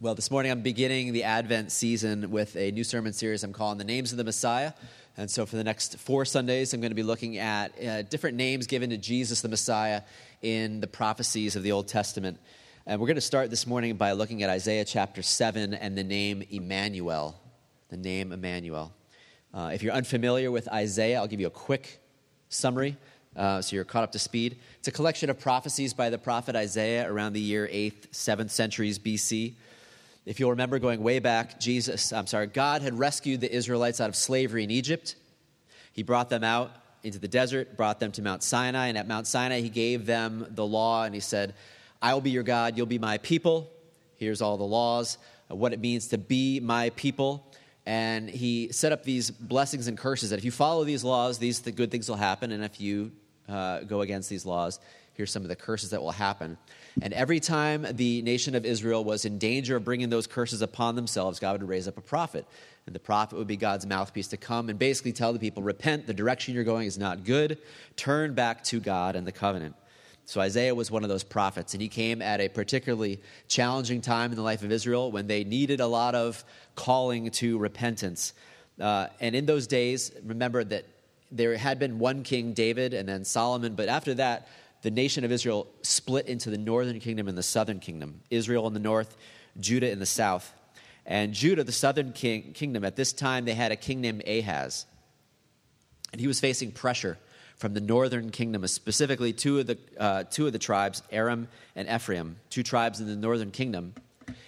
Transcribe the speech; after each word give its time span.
Well, 0.00 0.14
this 0.14 0.30
morning 0.30 0.52
I'm 0.52 0.62
beginning 0.62 1.12
the 1.12 1.24
Advent 1.24 1.72
season 1.72 2.30
with 2.30 2.54
a 2.54 2.70
new 2.70 2.84
sermon 2.84 3.12
series 3.12 3.42
I'm 3.42 3.52
calling 3.52 3.78
The 3.78 3.84
Names 3.84 4.12
of 4.12 4.18
the 4.18 4.22
Messiah. 4.22 4.72
And 5.16 5.28
so 5.28 5.44
for 5.44 5.56
the 5.56 5.64
next 5.64 5.98
four 5.98 6.24
Sundays, 6.24 6.72
I'm 6.72 6.80
going 6.80 6.92
to 6.92 6.94
be 6.94 7.02
looking 7.02 7.38
at 7.38 7.72
uh, 7.84 8.02
different 8.02 8.36
names 8.36 8.68
given 8.68 8.90
to 8.90 8.96
Jesus 8.96 9.40
the 9.40 9.48
Messiah 9.48 10.02
in 10.40 10.78
the 10.80 10.86
prophecies 10.86 11.56
of 11.56 11.64
the 11.64 11.72
Old 11.72 11.88
Testament. 11.88 12.38
And 12.86 13.00
we're 13.00 13.08
going 13.08 13.16
to 13.16 13.20
start 13.20 13.50
this 13.50 13.66
morning 13.66 13.96
by 13.96 14.12
looking 14.12 14.44
at 14.44 14.50
Isaiah 14.50 14.84
chapter 14.84 15.20
7 15.20 15.74
and 15.74 15.98
the 15.98 16.04
name 16.04 16.44
Immanuel. 16.48 17.34
The 17.88 17.96
name 17.96 18.30
Immanuel. 18.30 18.92
Uh, 19.52 19.72
if 19.74 19.82
you're 19.82 19.94
unfamiliar 19.94 20.52
with 20.52 20.68
Isaiah, 20.68 21.18
I'll 21.18 21.26
give 21.26 21.40
you 21.40 21.48
a 21.48 21.50
quick 21.50 21.98
summary 22.50 22.96
uh, 23.34 23.62
so 23.62 23.74
you're 23.74 23.84
caught 23.84 24.04
up 24.04 24.12
to 24.12 24.20
speed. 24.20 24.58
It's 24.78 24.86
a 24.86 24.92
collection 24.92 25.28
of 25.28 25.40
prophecies 25.40 25.92
by 25.92 26.08
the 26.08 26.18
prophet 26.18 26.54
Isaiah 26.54 27.10
around 27.10 27.32
the 27.32 27.40
year 27.40 27.66
8th, 27.66 28.10
7th 28.10 28.50
centuries 28.50 29.00
BC. 29.00 29.54
If 30.28 30.38
you'll 30.38 30.50
remember 30.50 30.78
going 30.78 31.02
way 31.02 31.20
back, 31.20 31.58
Jesus, 31.58 32.12
I'm 32.12 32.26
sorry, 32.26 32.48
God 32.48 32.82
had 32.82 32.98
rescued 32.98 33.40
the 33.40 33.50
Israelites 33.50 33.98
out 33.98 34.10
of 34.10 34.14
slavery 34.14 34.62
in 34.62 34.70
Egypt. 34.70 35.16
He 35.94 36.02
brought 36.02 36.28
them 36.28 36.44
out 36.44 36.70
into 37.02 37.18
the 37.18 37.28
desert, 37.28 37.78
brought 37.78 37.98
them 37.98 38.12
to 38.12 38.20
Mount 38.20 38.42
Sinai, 38.42 38.88
and 38.88 38.98
at 38.98 39.08
Mount 39.08 39.26
Sinai, 39.26 39.62
he 39.62 39.70
gave 39.70 40.04
them 40.04 40.46
the 40.50 40.66
law, 40.66 41.04
and 41.04 41.14
he 41.14 41.20
said, 41.22 41.54
I 42.02 42.12
will 42.12 42.20
be 42.20 42.28
your 42.28 42.42
God, 42.42 42.76
you'll 42.76 42.84
be 42.84 42.98
my 42.98 43.16
people. 43.16 43.72
Here's 44.16 44.42
all 44.42 44.58
the 44.58 44.64
laws, 44.64 45.16
what 45.48 45.72
it 45.72 45.80
means 45.80 46.08
to 46.08 46.18
be 46.18 46.60
my 46.60 46.90
people. 46.90 47.50
And 47.86 48.28
he 48.28 48.70
set 48.70 48.92
up 48.92 49.04
these 49.04 49.30
blessings 49.30 49.88
and 49.88 49.96
curses 49.96 50.28
that 50.28 50.38
if 50.38 50.44
you 50.44 50.50
follow 50.50 50.84
these 50.84 51.04
laws, 51.04 51.38
these 51.38 51.60
the 51.60 51.72
good 51.72 51.90
things 51.90 52.06
will 52.06 52.16
happen, 52.16 52.52
and 52.52 52.62
if 52.62 52.82
you 52.82 53.12
uh, 53.48 53.80
go 53.80 54.02
against 54.02 54.28
these 54.28 54.44
laws, 54.44 54.78
here's 55.14 55.32
some 55.32 55.40
of 55.40 55.48
the 55.48 55.56
curses 55.56 55.88
that 55.88 56.02
will 56.02 56.10
happen. 56.10 56.58
And 57.00 57.12
every 57.12 57.40
time 57.40 57.86
the 57.92 58.22
nation 58.22 58.54
of 58.54 58.64
Israel 58.64 59.04
was 59.04 59.24
in 59.24 59.38
danger 59.38 59.76
of 59.76 59.84
bringing 59.84 60.08
those 60.08 60.26
curses 60.26 60.62
upon 60.62 60.96
themselves, 60.96 61.38
God 61.38 61.60
would 61.60 61.68
raise 61.68 61.86
up 61.86 61.96
a 61.96 62.00
prophet. 62.00 62.44
And 62.86 62.94
the 62.94 63.00
prophet 63.00 63.36
would 63.38 63.46
be 63.46 63.56
God's 63.56 63.86
mouthpiece 63.86 64.28
to 64.28 64.36
come 64.36 64.68
and 64.68 64.78
basically 64.78 65.12
tell 65.12 65.32
the 65.32 65.38
people, 65.38 65.62
repent, 65.62 66.06
the 66.06 66.14
direction 66.14 66.54
you're 66.54 66.64
going 66.64 66.86
is 66.86 66.98
not 66.98 67.24
good, 67.24 67.58
turn 67.96 68.34
back 68.34 68.64
to 68.64 68.80
God 68.80 69.14
and 69.14 69.26
the 69.26 69.32
covenant. 69.32 69.74
So 70.24 70.40
Isaiah 70.40 70.74
was 70.74 70.90
one 70.90 71.04
of 71.04 71.08
those 71.08 71.24
prophets, 71.24 71.72
and 71.72 71.80
he 71.80 71.88
came 71.88 72.20
at 72.20 72.40
a 72.40 72.48
particularly 72.48 73.20
challenging 73.46 74.02
time 74.02 74.30
in 74.30 74.36
the 74.36 74.42
life 74.42 74.62
of 74.62 74.70
Israel 74.70 75.10
when 75.10 75.26
they 75.26 75.44
needed 75.44 75.80
a 75.80 75.86
lot 75.86 76.14
of 76.14 76.44
calling 76.74 77.30
to 77.30 77.58
repentance. 77.58 78.34
Uh, 78.78 79.06
and 79.20 79.34
in 79.34 79.46
those 79.46 79.66
days, 79.66 80.12
remember 80.24 80.64
that 80.64 80.84
there 81.30 81.56
had 81.56 81.78
been 81.78 81.98
one 81.98 82.24
king, 82.24 82.52
David, 82.52 82.94
and 82.94 83.08
then 83.08 83.24
Solomon, 83.24 83.74
but 83.74 83.88
after 83.88 84.14
that, 84.14 84.48
the 84.82 84.90
nation 84.90 85.24
of 85.24 85.32
Israel 85.32 85.66
split 85.82 86.26
into 86.26 86.50
the 86.50 86.58
northern 86.58 87.00
kingdom 87.00 87.28
and 87.28 87.36
the 87.36 87.42
southern 87.42 87.80
kingdom. 87.80 88.20
Israel 88.30 88.66
in 88.66 88.74
the 88.74 88.80
north, 88.80 89.16
Judah 89.58 89.90
in 89.90 89.98
the 89.98 90.06
south. 90.06 90.52
And 91.04 91.32
Judah, 91.32 91.64
the 91.64 91.72
southern 91.72 92.12
king, 92.12 92.52
kingdom, 92.52 92.84
at 92.84 92.96
this 92.96 93.12
time 93.12 93.44
they 93.44 93.54
had 93.54 93.72
a 93.72 93.76
king 93.76 94.00
named 94.00 94.22
Ahaz. 94.26 94.86
And 96.12 96.20
he 96.20 96.26
was 96.26 96.40
facing 96.40 96.72
pressure 96.72 97.18
from 97.56 97.74
the 97.74 97.80
northern 97.80 98.30
kingdom, 98.30 98.66
specifically 98.68 99.32
two 99.32 99.58
of 99.58 99.66
the, 99.66 99.78
uh, 99.98 100.24
two 100.24 100.46
of 100.46 100.52
the 100.52 100.58
tribes, 100.58 101.02
Aram 101.10 101.48
and 101.74 101.88
Ephraim, 101.88 102.36
two 102.50 102.62
tribes 102.62 103.00
in 103.00 103.06
the 103.06 103.16
northern 103.16 103.50
kingdom. 103.50 103.94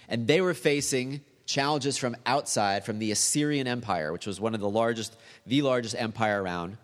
And 0.07 0.27
they 0.27 0.39
were 0.39 0.53
facing 0.53 1.21
challenges 1.45 1.97
from 1.97 2.15
outside, 2.25 2.85
from 2.85 2.99
the 2.99 3.11
Assyrian 3.11 3.67
Empire, 3.67 4.13
which 4.13 4.25
was 4.25 4.39
one 4.39 4.55
of 4.55 4.61
the 4.61 4.69
largest, 4.69 5.15
the 5.45 5.61
largest 5.61 5.95
empire 5.97 6.41
around. 6.41 6.77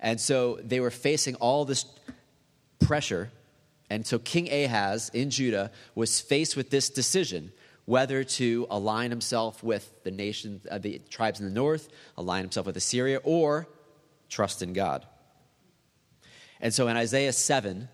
And 0.00 0.20
so 0.20 0.58
they 0.62 0.80
were 0.80 0.90
facing 0.90 1.36
all 1.36 1.64
this 1.64 1.84
pressure. 2.78 3.30
And 3.90 4.06
so 4.06 4.18
King 4.18 4.50
Ahaz 4.52 5.10
in 5.14 5.30
Judah 5.30 5.70
was 5.94 6.20
faced 6.20 6.56
with 6.56 6.70
this 6.70 6.90
decision 6.90 7.52
whether 7.88 8.22
to 8.22 8.66
align 8.68 9.08
himself 9.08 9.62
with 9.62 10.04
the 10.04 10.10
nation, 10.10 10.60
uh, 10.70 10.76
the 10.76 11.00
tribes 11.08 11.40
in 11.40 11.46
the 11.46 11.52
north, 11.52 11.88
align 12.18 12.42
himself 12.42 12.66
with 12.66 12.76
Assyria, 12.76 13.18
or 13.24 13.66
trust 14.28 14.60
in 14.60 14.74
God. 14.74 15.06
And 16.60 16.74
so 16.74 16.86
in 16.88 16.98
Isaiah 16.98 17.32
7, 17.32 17.88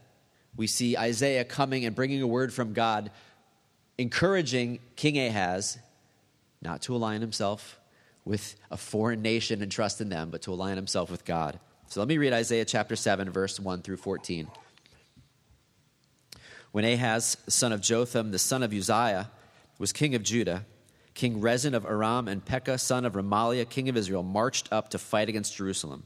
we 0.57 0.67
see 0.67 0.97
Isaiah 0.97 1.45
coming 1.45 1.85
and 1.85 1.95
bringing 1.95 2.23
a 2.23 2.27
word 2.27 2.53
from 2.53 2.73
God, 2.73 3.13
encouraging 3.97 4.81
King 4.97 5.17
Ahaz 5.29 5.79
not 6.61 6.83
to 6.83 6.97
align 6.97 7.21
himself 7.21 7.79
with 8.25 8.57
a 8.73 8.77
foreign 8.77 9.23
nation 9.23 9.63
and 9.63 9.71
trust 9.71 10.01
in 10.01 10.09
them, 10.09 10.31
but 10.31 10.43
to 10.43 10.53
align 10.53 10.75
himself 10.75 11.09
with 11.09 11.25
God. 11.25 11.61
So 11.87 12.01
let 12.01 12.09
me 12.09 12.19
read 12.19 12.33
Isaiah 12.33 12.65
chapter 12.65 12.97
7, 12.97 13.31
verse 13.31 13.61
1 13.61 13.83
through 13.83 13.99
14. 13.99 14.49
When 16.75 16.85
Ahaz, 16.85 17.37
son 17.47 17.71
of 17.71 17.81
Jotham, 17.81 18.33
the 18.33 18.39
son 18.41 18.65
of 18.65 18.73
Uzziah, 18.73 19.31
was 19.79 19.93
king 19.93 20.17
of 20.17 20.25
Judah, 20.25 20.67
King 21.15 21.41
Rezin 21.41 21.73
of 21.73 21.85
Aram 21.85 22.27
and 22.27 22.45
Pekah, 22.45 22.79
son 22.79 23.05
of 23.05 23.13
Remaliah, 23.13 23.69
king 23.69 23.89
of 23.89 23.97
Israel, 23.97 24.25
marched 24.25 24.73
up 24.73 24.89
to 24.89 24.99
fight 24.99 25.29
against 25.29 25.55
Jerusalem. 25.55 26.03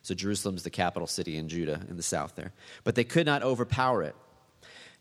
So 0.00 0.14
Jerusalem 0.14 0.56
is 0.56 0.62
the 0.62 0.70
capital 0.70 1.06
city 1.06 1.36
in 1.36 1.50
Judah, 1.50 1.82
in 1.90 1.98
the 1.98 2.02
south 2.02 2.36
there. 2.36 2.54
But 2.84 2.94
they 2.94 3.04
could 3.04 3.26
not 3.26 3.42
overpower 3.42 4.02
it. 4.02 4.16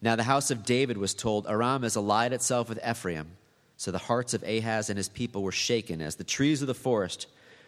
Now 0.02 0.18
the 0.18 0.24
house 0.24 0.52
of 0.52 0.66
David 0.66 0.98
was 0.98 1.14
told, 1.14 1.48
Aram 1.48 1.84
has 1.84 1.96
allied 1.96 2.34
itself 2.34 2.68
with 2.68 2.86
Ephraim. 2.86 3.38
So 3.78 3.92
the 3.92 3.98
hearts 3.98 4.34
of 4.34 4.44
Ahaz 4.44 4.90
and 4.90 4.98
his 4.98 5.08
people 5.08 5.42
were 5.42 5.54
shaken, 5.54 6.02
as 6.02 6.18
the 6.18 6.26
trees 6.26 6.62
of 6.62 6.68
the 6.68 6.74
forest 6.74 7.28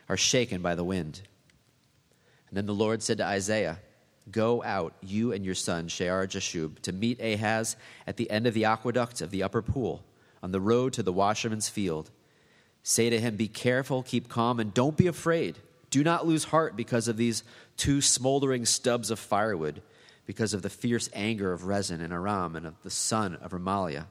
are 0.09 0.17
shaken 0.17 0.61
by 0.61 0.75
the 0.75 0.83
wind. 0.83 1.21
And 2.49 2.57
then 2.57 2.65
the 2.65 2.73
Lord 2.73 3.01
said 3.01 3.19
to 3.19 3.25
Isaiah, 3.25 3.79
Go 4.31 4.63
out, 4.63 4.93
you 5.01 5.31
and 5.31 5.45
your 5.45 5.55
son, 5.55 5.87
Shear 5.87 6.27
Jashub, 6.27 6.79
to 6.79 6.91
meet 6.91 7.21
Ahaz 7.21 7.75
at 8.05 8.17
the 8.17 8.29
end 8.29 8.47
of 8.47 8.53
the 8.53 8.65
aqueduct 8.65 9.21
of 9.21 9.31
the 9.31 9.43
upper 9.43 9.61
pool, 9.61 10.03
on 10.43 10.51
the 10.51 10.59
road 10.59 10.93
to 10.93 11.03
the 11.03 11.13
washerman's 11.13 11.69
field. 11.69 12.11
Say 12.83 13.09
to 13.09 13.19
him, 13.19 13.35
Be 13.35 13.47
careful, 13.47 14.03
keep 14.03 14.29
calm, 14.29 14.59
and 14.59 14.73
don't 14.73 14.97
be 14.97 15.07
afraid. 15.07 15.57
Do 15.89 16.03
not 16.03 16.27
lose 16.27 16.45
heart 16.45 16.75
because 16.75 17.07
of 17.07 17.17
these 17.17 17.43
two 17.77 18.01
smoldering 18.01 18.65
stubs 18.65 19.11
of 19.11 19.19
firewood, 19.19 19.81
because 20.25 20.53
of 20.53 20.61
the 20.61 20.69
fierce 20.69 21.09
anger 21.13 21.53
of 21.53 21.65
Rezin 21.65 22.01
and 22.01 22.11
Aram 22.11 22.55
and 22.55 22.65
of 22.67 22.81
the 22.83 22.89
son 22.89 23.35
of 23.35 23.51
Remaliah. 23.51 24.05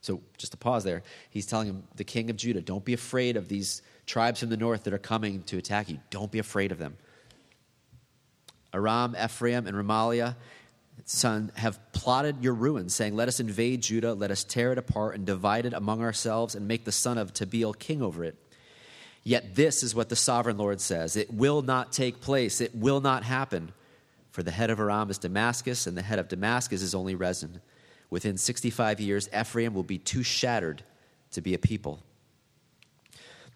So, 0.00 0.20
just 0.36 0.52
to 0.52 0.58
pause 0.58 0.84
there, 0.84 1.02
he's 1.30 1.46
telling 1.46 1.66
him, 1.66 1.84
the 1.96 2.04
king 2.04 2.28
of 2.28 2.36
Judah, 2.36 2.60
don't 2.60 2.84
be 2.84 2.92
afraid 2.92 3.36
of 3.36 3.48
these 3.48 3.80
tribes 4.04 4.40
from 4.40 4.50
the 4.50 4.56
north 4.56 4.84
that 4.84 4.92
are 4.92 4.98
coming 4.98 5.42
to 5.44 5.56
attack 5.56 5.88
you. 5.88 5.98
Don't 6.10 6.30
be 6.30 6.38
afraid 6.38 6.72
of 6.72 6.78
them. 6.78 6.96
Aram, 8.74 9.16
Ephraim, 9.22 9.66
and 9.66 9.76
Remaliah, 9.76 10.36
son, 11.04 11.52
have 11.54 11.78
plotted 11.92 12.42
your 12.42 12.54
ruin, 12.54 12.88
saying, 12.88 13.14
Let 13.14 13.28
us 13.28 13.40
invade 13.40 13.82
Judah, 13.82 14.14
let 14.14 14.30
us 14.30 14.44
tear 14.44 14.72
it 14.72 14.78
apart 14.78 15.14
and 15.14 15.24
divide 15.24 15.66
it 15.66 15.72
among 15.72 16.02
ourselves, 16.02 16.54
and 16.54 16.68
make 16.68 16.84
the 16.84 16.92
son 16.92 17.16
of 17.16 17.32
Tabeel 17.32 17.78
king 17.78 18.02
over 18.02 18.24
it. 18.24 18.36
Yet 19.22 19.54
this 19.54 19.82
is 19.82 19.94
what 19.94 20.10
the 20.10 20.16
sovereign 20.16 20.58
Lord 20.58 20.80
says 20.80 21.16
It 21.16 21.32
will 21.32 21.62
not 21.62 21.92
take 21.92 22.20
place, 22.20 22.60
it 22.60 22.74
will 22.74 23.00
not 23.00 23.24
happen. 23.24 23.72
For 24.30 24.42
the 24.42 24.50
head 24.50 24.70
of 24.70 24.80
Aram 24.80 25.10
is 25.10 25.18
Damascus, 25.18 25.86
and 25.86 25.96
the 25.96 26.02
head 26.02 26.18
of 26.18 26.28
Damascus 26.28 26.82
is 26.82 26.94
only 26.94 27.14
Rezin. 27.14 27.60
Within 28.10 28.36
65 28.36 29.00
years, 29.00 29.28
Ephraim 29.32 29.74
will 29.74 29.84
be 29.84 29.98
too 29.98 30.24
shattered 30.24 30.82
to 31.30 31.40
be 31.40 31.54
a 31.54 31.58
people. 31.58 32.00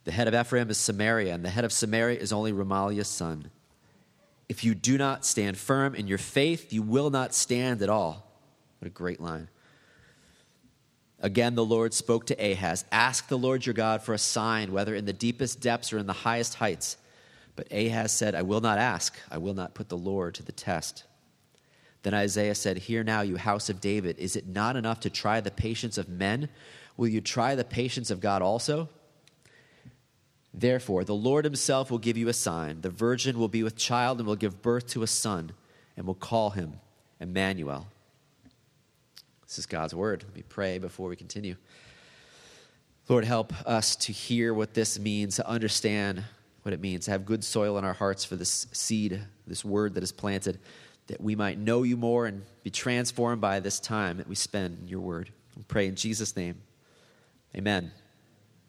The 0.05 0.13
head 0.13 0.29
of 0.29 0.35
Ephraim 0.35 0.71
is 0.71 0.79
Samaria, 0.79 1.35
and 1.35 1.45
the 1.45 1.51
head 1.51 1.65
of 1.65 1.73
Samaria 1.73 2.19
is 2.19 2.33
only 2.33 2.53
Remaliah's 2.53 3.09
son. 3.09 3.51
If 4.49 4.65
you 4.65 4.75
do 4.75 4.97
not 4.97 5.27
stand 5.27 5.59
firm 5.59 5.95
in 5.95 6.07
your 6.07 6.19
faith, 6.19 6.73
you 6.73 6.83
will 6.83 7.11
not 7.11 7.35
stand 7.35 7.83
at 7.83 7.89
all. 7.89 8.27
What 8.79 8.87
a 8.87 8.91
great 8.91 9.21
line. 9.21 9.49
Again, 11.21 11.55
the 11.55 11.65
Lord 11.65 11.93
spoke 11.93 12.27
to 12.27 12.53
Ahaz 12.53 12.85
Ask 12.93 13.29
the 13.29 13.39
Lord 13.39 13.67
your 13.67 13.75
God 13.75 14.03
for 14.03 14.15
a 14.15 14.19
sign, 14.19 14.73
whether 14.73 14.95
in 14.95 15.05
the 15.05 15.13
deepest 15.13 15.61
depths 15.61 15.93
or 15.93 15.99
in 15.99 16.07
the 16.07 16.13
highest 16.13 16.55
heights. 16.55 16.97
But 17.57 17.73
Ahaz 17.73 18.13
said, 18.13 18.35
I 18.35 18.43
will 18.43 18.61
not 18.61 18.79
ask. 18.79 19.19
I 19.31 19.39
will 19.39 19.55
not 19.55 19.75
put 19.75 19.89
the 19.89 19.97
Lord 19.97 20.35
to 20.37 20.45
the 20.45 20.53
test. 20.53 21.05
Then 22.05 22.15
Isaiah 22.15 22.55
said, 22.55 22.79
Hear 22.79 23.03
now, 23.03 23.23
you 23.23 23.37
house 23.37 23.69
of 23.69 23.81
David, 23.81 24.17
is 24.19 24.37
it 24.37 24.47
not 24.47 24.77
enough 24.77 25.01
to 25.01 25.11
try 25.11 25.41
the 25.41 25.51
patience 25.51 25.99
of 25.99 26.09
men? 26.09 26.49
Will 26.97 27.09
you 27.09 27.21
try 27.21 27.57
the 27.57 27.65
patience 27.65 28.11
of 28.11 28.21
God 28.21 28.43
also? 28.43 28.89
Therefore, 30.59 31.05
the 31.05 31.15
Lord 31.15 31.45
himself 31.45 31.89
will 31.89 31.99
give 31.99 32.17
you 32.17 32.29
a 32.29 32.33
sign. 32.33 32.81
The 32.81 32.91
virgin 32.91 33.39
will 33.39 33.49
be 33.49 33.63
with 33.63 33.77
child 33.77 34.19
and 34.19 34.27
will 34.27 34.35
give 34.35 34.61
birth 34.61 34.89
to 34.89 35.05
a 35.05 35.07
son, 35.07 35.53
and 35.97 36.05
will 36.05 36.15
call 36.15 36.51
him 36.51 36.81
Immanuel. 37.21 37.87
This 39.47 39.61
is 39.61 39.67
God's 39.67 39.95
word. 39.95 40.25
Let 40.27 40.35
me 40.35 40.43
pray 40.49 40.79
before 40.79 41.09
we 41.09 41.15
continue. 41.15 41.55
Lord, 43.09 43.25
help 43.25 43.53
us 43.69 43.95
to 43.97 44.13
hear 44.13 44.53
what 44.53 44.75
this 44.75 44.99
means, 44.99 45.37
to 45.37 45.49
understand 45.49 46.25
what 46.63 46.73
it 46.73 46.81
means, 46.81 47.05
to 47.05 47.13
have 47.13 47.25
good 47.25 47.45
soil 47.45 47.79
in 47.79 47.85
our 47.85 47.95
hearts 47.95 48.25
for 48.25 48.35
this 48.35 48.67
seed, 48.73 49.23
this 49.47 49.65
word 49.65 49.95
that 49.95 50.03
is 50.03 50.11
planted, 50.11 50.59
that 51.07 51.21
we 51.21 51.37
might 51.37 51.57
know 51.57 51.85
you 51.85 51.97
more 51.97 52.27
and 52.27 52.43
be 52.65 52.71
transformed 52.71 53.41
by 53.41 53.61
this 53.61 53.79
time 53.79 54.17
that 54.17 54.29
we 54.29 54.35
spend 54.35 54.79
in 54.81 54.89
your 54.89 55.01
word. 55.01 55.31
We 55.57 55.63
pray 55.63 55.87
in 55.87 55.95
Jesus' 55.95 56.37
name. 56.37 56.57
Amen. 57.57 57.93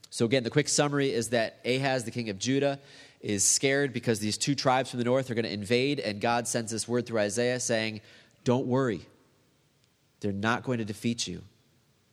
So, 0.10 0.26
again, 0.26 0.44
the 0.44 0.50
quick 0.50 0.70
summary 0.70 1.12
is 1.12 1.30
that 1.30 1.60
Ahaz, 1.66 2.04
the 2.04 2.12
king 2.12 2.30
of 2.30 2.40
Judah, 2.40 2.80
is 3.22 3.44
scared 3.44 3.94
because 3.94 4.20
these 4.20 4.38
two 4.38 4.56
tribes 4.56 4.90
from 4.90 5.00
the 5.00 5.06
north 5.06 5.30
are 5.30 5.36
going 5.36 5.46
to 5.46 5.54
invade, 5.54 6.00
and 6.00 6.22
God 6.22 6.48
sends 6.48 6.72
this 6.72 6.88
word 6.88 7.06
through 7.06 7.20
Isaiah 7.20 7.60
saying, 7.60 8.02
Don't 8.44 8.66
worry, 8.66 9.02
they're 10.20 10.32
not 10.32 10.64
going 10.64 10.80
to 10.80 10.86
defeat 10.86 11.28
you. 11.28 11.44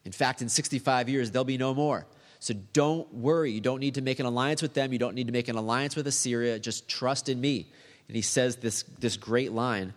In 0.04 0.12
fact, 0.12 0.42
in 0.42 0.48
65 0.48 1.08
years, 1.08 1.30
there'll 1.30 1.44
be 1.44 1.58
no 1.58 1.74
more. 1.74 2.06
So 2.38 2.54
don't 2.72 3.12
worry. 3.12 3.50
You 3.50 3.60
don't 3.60 3.80
need 3.80 3.94
to 3.94 4.02
make 4.02 4.20
an 4.20 4.26
alliance 4.26 4.62
with 4.62 4.74
them. 4.74 4.92
You 4.92 4.98
don't 4.98 5.14
need 5.14 5.26
to 5.26 5.32
make 5.32 5.48
an 5.48 5.56
alliance 5.56 5.96
with 5.96 6.06
Assyria. 6.06 6.58
Just 6.58 6.88
trust 6.88 7.28
in 7.28 7.40
me. 7.40 7.72
And 8.06 8.14
he 8.14 8.22
says 8.22 8.56
this, 8.56 8.84
this 9.00 9.16
great 9.16 9.52
line. 9.52 9.94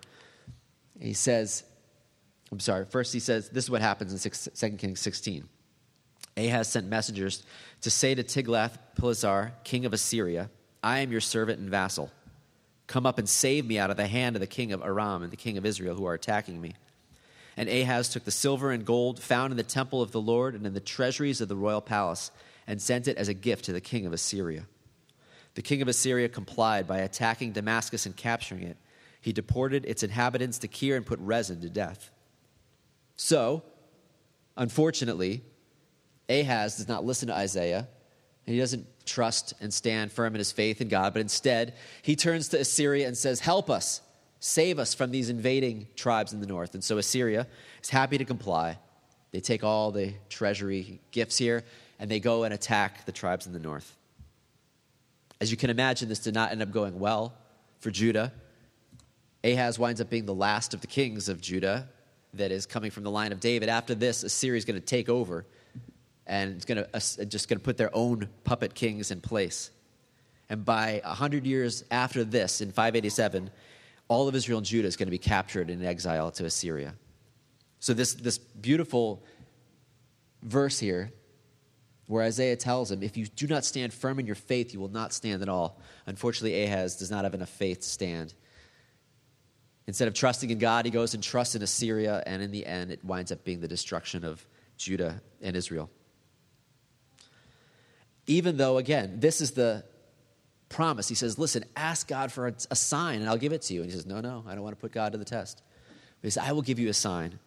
He 0.99 1.13
says, 1.13 1.63
I'm 2.51 2.59
sorry, 2.59 2.85
first 2.85 3.13
he 3.13 3.19
says, 3.19 3.49
this 3.49 3.65
is 3.65 3.69
what 3.69 3.81
happens 3.81 4.11
in 4.11 4.17
6, 4.17 4.49
2 4.55 4.69
Kings 4.71 4.99
16. 4.99 5.47
Ahaz 6.39 6.69
sent 6.69 6.87
messengers 6.87 7.43
to 7.81 7.89
say 7.89 8.15
to 8.15 8.23
Tiglath-Pileser, 8.23 9.53
king 9.63 9.85
of 9.85 9.93
Assyria, 9.93 10.49
I 10.81 10.99
am 10.99 11.11
your 11.11 11.21
servant 11.21 11.59
and 11.59 11.69
vassal. 11.69 12.11
Come 12.87 13.05
up 13.05 13.19
and 13.19 13.29
save 13.29 13.65
me 13.65 13.77
out 13.77 13.91
of 13.91 13.97
the 13.97 14.07
hand 14.07 14.35
of 14.35 14.39
the 14.39 14.47
king 14.47 14.71
of 14.71 14.81
Aram 14.81 15.21
and 15.21 15.31
the 15.31 15.37
king 15.37 15.57
of 15.57 15.65
Israel 15.65 15.95
who 15.95 16.05
are 16.05 16.13
attacking 16.13 16.59
me. 16.59 16.73
And 17.57 17.69
Ahaz 17.69 18.09
took 18.09 18.23
the 18.23 18.31
silver 18.31 18.71
and 18.71 18.85
gold 18.85 19.19
found 19.19 19.51
in 19.51 19.57
the 19.57 19.63
temple 19.63 20.01
of 20.01 20.11
the 20.11 20.21
Lord 20.21 20.55
and 20.55 20.65
in 20.65 20.73
the 20.73 20.79
treasuries 20.79 21.41
of 21.41 21.49
the 21.49 21.55
royal 21.55 21.81
palace 21.81 22.31
and 22.65 22.81
sent 22.81 23.07
it 23.07 23.17
as 23.17 23.27
a 23.27 23.33
gift 23.33 23.65
to 23.65 23.73
the 23.73 23.81
king 23.81 24.05
of 24.05 24.13
Assyria. 24.13 24.65
The 25.55 25.61
king 25.61 25.81
of 25.81 25.87
Assyria 25.87 26.29
complied 26.29 26.87
by 26.87 26.99
attacking 26.99 27.51
Damascus 27.51 28.05
and 28.05 28.15
capturing 28.15 28.63
it. 28.63 28.77
He 29.19 29.33
deported 29.33 29.85
its 29.85 30.03
inhabitants 30.03 30.59
to 30.59 30.67
Kir 30.67 30.95
and 30.95 31.05
put 31.05 31.19
Rezin 31.19 31.59
to 31.61 31.69
death. 31.69 32.11
So, 33.17 33.63
unfortunately, 34.55 35.43
Ahaz 36.29 36.77
does 36.77 36.87
not 36.87 37.03
listen 37.03 37.27
to 37.27 37.35
Isaiah, 37.35 37.87
and 38.45 38.53
he 38.53 38.59
doesn't 38.59 38.85
trust 39.05 39.53
and 39.59 39.73
stand 39.73 40.11
firm 40.11 40.35
in 40.35 40.39
his 40.39 40.51
faith 40.51 40.79
in 40.79 40.87
God, 40.87 41.13
but 41.13 41.21
instead, 41.21 41.73
he 42.03 42.15
turns 42.15 42.49
to 42.49 42.59
Assyria 42.59 43.07
and 43.07 43.17
says, 43.17 43.39
Help 43.39 43.69
us, 43.69 44.01
save 44.39 44.79
us 44.79 44.93
from 44.93 45.11
these 45.11 45.29
invading 45.29 45.87
tribes 45.95 46.31
in 46.31 46.39
the 46.39 46.47
north. 46.47 46.75
And 46.75 46.83
so 46.83 46.97
Assyria 46.97 47.47
is 47.81 47.89
happy 47.89 48.17
to 48.17 48.25
comply. 48.25 48.77
They 49.31 49.39
take 49.39 49.63
all 49.63 49.91
the 49.91 50.13
treasury 50.29 51.01
gifts 51.11 51.37
here, 51.37 51.63
and 51.99 52.09
they 52.09 52.19
go 52.19 52.43
and 52.43 52.53
attack 52.53 53.05
the 53.05 53.11
tribes 53.11 53.47
in 53.47 53.53
the 53.53 53.59
north. 53.59 53.95
As 55.41 55.51
you 55.51 55.57
can 55.57 55.69
imagine, 55.69 56.09
this 56.09 56.19
did 56.19 56.33
not 56.33 56.51
end 56.51 56.61
up 56.61 56.71
going 56.71 56.99
well 56.99 57.33
for 57.79 57.91
Judah. 57.91 58.31
Ahaz 59.43 59.79
winds 59.79 60.01
up 60.01 60.09
being 60.09 60.25
the 60.25 60.33
last 60.33 60.73
of 60.73 60.81
the 60.81 60.87
kings 60.87 61.29
of 61.29 61.39
Judah 61.39 61.87
that 62.33 62.51
is 62.51 62.65
coming 62.65 62.91
from 62.91 63.03
the 63.03 63.11
line 63.11 63.31
of 63.31 63.39
David. 63.39 63.69
After 63.69 63.95
this, 63.95 64.23
Assyria 64.23 64.57
is 64.57 64.65
going 64.65 64.79
to 64.79 64.85
take 64.85 65.09
over 65.09 65.45
and 66.29 66.55
it's 66.55 66.63
going 66.63 66.77
to, 66.77 66.87
uh, 66.95 67.25
just 67.25 67.49
going 67.49 67.57
to 67.57 67.63
put 67.63 67.75
their 67.75 67.93
own 67.93 68.29
puppet 68.43 68.75
kings 68.75 69.09
in 69.09 69.19
place. 69.19 69.71
And 70.47 70.63
by 70.63 71.01
100 71.03 71.45
years 71.45 71.83
after 71.89 72.23
this, 72.23 72.61
in 72.61 72.71
587, 72.71 73.49
all 74.07 74.27
of 74.27 74.35
Israel 74.35 74.59
and 74.59 74.65
Judah 74.65 74.87
is 74.87 74.95
going 74.95 75.07
to 75.07 75.11
be 75.11 75.17
captured 75.17 75.69
in 75.69 75.83
exile 75.83 76.31
to 76.31 76.45
Assyria. 76.45 76.93
So, 77.79 77.93
this, 77.93 78.13
this 78.13 78.37
beautiful 78.37 79.23
verse 80.43 80.79
here, 80.79 81.11
where 82.07 82.23
Isaiah 82.23 82.55
tells 82.55 82.91
him, 82.91 83.01
If 83.03 83.17
you 83.17 83.25
do 83.25 83.47
not 83.47 83.65
stand 83.65 83.93
firm 83.93 84.19
in 84.19 84.25
your 84.25 84.35
faith, 84.35 84.73
you 84.73 84.79
will 84.79 84.89
not 84.89 85.13
stand 85.13 85.41
at 85.41 85.49
all. 85.49 85.79
Unfortunately, 86.05 86.63
Ahaz 86.63 86.95
does 86.97 87.09
not 87.09 87.23
have 87.23 87.33
enough 87.33 87.49
faith 87.49 87.81
to 87.81 87.87
stand. 87.87 88.33
Instead 89.87 90.07
of 90.07 90.13
trusting 90.13 90.49
in 90.51 90.59
God, 90.59 90.85
he 90.85 90.91
goes 90.91 91.15
and 91.15 91.23
trusts 91.23 91.55
in 91.55 91.63
Assyria, 91.63 92.21
and 92.27 92.43
in 92.43 92.51
the 92.51 92.65
end, 92.65 92.91
it 92.91 93.03
winds 93.03 93.31
up 93.31 93.43
being 93.43 93.61
the 93.61 93.67
destruction 93.67 94.23
of 94.23 94.45
Judah 94.77 95.21
and 95.41 95.55
Israel. 95.55 95.89
Even 98.29 98.57
though, 98.57 98.77
again, 98.77 99.15
this 99.19 99.41
is 99.41 99.51
the 99.51 99.83
promise. 100.69 101.09
He 101.09 101.15
says, 101.15 101.39
Listen, 101.39 101.65
ask 101.75 102.07
God 102.07 102.31
for 102.31 102.47
a, 102.47 102.75
sign, 102.75 103.21
and 103.21 103.27
I'll 103.27 103.37
give 103.37 103.53
it 103.53 103.63
to 103.63 103.73
you. 103.73 103.81
And 103.81 103.89
he 103.89 103.95
says, 103.95 104.05
No, 104.05 104.21
no, 104.21 104.45
I 104.47 104.53
don't 104.53 104.63
want 104.63 104.77
to 104.77 104.79
put 104.79 104.91
God 104.91 105.13
to 105.13 105.17
the 105.17 105.25
test. 105.25 105.63
He 106.21 106.29
says, 106.29 106.37
I 106.37 106.51
will 106.51 106.61
give 106.61 106.77
you 106.77 106.89
a 106.89 106.93
sign. 106.93 107.39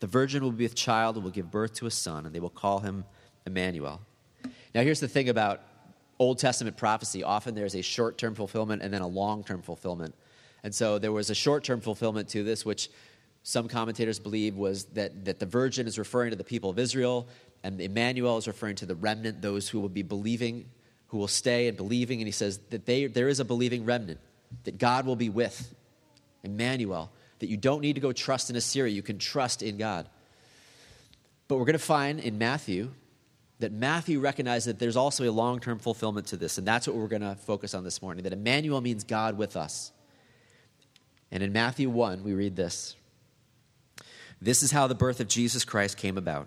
The 0.00 0.06
virgin 0.06 0.42
will 0.42 0.52
be 0.52 0.66
with 0.66 0.74
child 0.74 1.16
and 1.16 1.24
will 1.24 1.32
give 1.32 1.50
birth 1.50 1.72
to 1.76 1.86
a 1.86 1.90
son, 1.90 2.26
and 2.26 2.34
they 2.34 2.38
will 2.38 2.50
call 2.50 2.80
him 2.80 3.06
Immanuel. 3.46 4.02
Now, 4.74 4.82
here's 4.82 5.00
the 5.00 5.08
thing 5.08 5.30
about 5.30 5.62
Old 6.18 6.38
Testament 6.38 6.76
prophecy 6.76 7.24
often 7.24 7.54
there's 7.54 7.76
a 7.76 7.82
short 7.82 8.18
term 8.18 8.34
fulfillment 8.34 8.82
and 8.82 8.92
then 8.92 9.00
a 9.00 9.06
long 9.06 9.42
term 9.42 9.62
fulfillment. 9.62 10.14
And 10.62 10.74
so 10.74 10.98
there 10.98 11.12
was 11.12 11.30
a 11.30 11.34
short 11.34 11.64
term 11.64 11.80
fulfillment 11.80 12.28
to 12.30 12.44
this, 12.44 12.66
which 12.66 12.90
some 13.42 13.68
commentators 13.68 14.18
believe 14.18 14.56
was 14.56 14.84
that, 14.86 15.24
that 15.24 15.38
the 15.38 15.46
virgin 15.46 15.86
is 15.86 15.98
referring 15.98 16.30
to 16.30 16.36
the 16.36 16.44
people 16.44 16.68
of 16.68 16.78
Israel, 16.78 17.28
and 17.66 17.80
Immanuel 17.80 18.38
is 18.38 18.46
referring 18.46 18.76
to 18.76 18.86
the 18.86 18.94
remnant, 18.94 19.42
those 19.42 19.68
who 19.68 19.80
will 19.80 19.88
be 19.88 20.02
believing, 20.02 20.66
who 21.08 21.18
will 21.18 21.26
stay 21.26 21.66
and 21.66 21.76
believing. 21.76 22.20
And 22.20 22.28
he 22.28 22.32
says 22.32 22.58
that 22.70 22.86
they, 22.86 23.06
there 23.06 23.28
is 23.28 23.40
a 23.40 23.44
believing 23.44 23.84
remnant, 23.84 24.20
that 24.62 24.78
God 24.78 25.04
will 25.04 25.16
be 25.16 25.28
with. 25.28 25.74
Immanuel, 26.44 27.10
that 27.40 27.48
you 27.48 27.56
don't 27.56 27.80
need 27.80 27.94
to 27.94 28.00
go 28.00 28.12
trust 28.12 28.50
in 28.50 28.56
Assyria, 28.56 28.92
you 28.92 29.02
can 29.02 29.18
trust 29.18 29.62
in 29.62 29.78
God. 29.78 30.08
But 31.48 31.56
we're 31.56 31.64
going 31.64 31.72
to 31.72 31.80
find 31.80 32.20
in 32.20 32.38
Matthew 32.38 32.92
that 33.58 33.72
Matthew 33.72 34.20
recognizes 34.20 34.66
that 34.66 34.78
there's 34.78 34.96
also 34.96 35.28
a 35.28 35.32
long 35.32 35.58
term 35.58 35.80
fulfillment 35.80 36.28
to 36.28 36.36
this, 36.36 36.58
and 36.58 36.66
that's 36.66 36.86
what 36.86 36.94
we're 36.94 37.08
going 37.08 37.22
to 37.22 37.34
focus 37.34 37.74
on 37.74 37.82
this 37.82 38.00
morning 38.00 38.22
that 38.22 38.32
Immanuel 38.32 38.80
means 38.80 39.02
God 39.02 39.36
with 39.36 39.56
us. 39.56 39.90
And 41.32 41.42
in 41.42 41.52
Matthew 41.52 41.90
1, 41.90 42.22
we 42.22 42.32
read 42.32 42.54
this 42.54 42.94
This 44.40 44.62
is 44.62 44.70
how 44.70 44.86
the 44.86 44.94
birth 44.94 45.18
of 45.18 45.26
Jesus 45.26 45.64
Christ 45.64 45.96
came 45.96 46.16
about. 46.16 46.46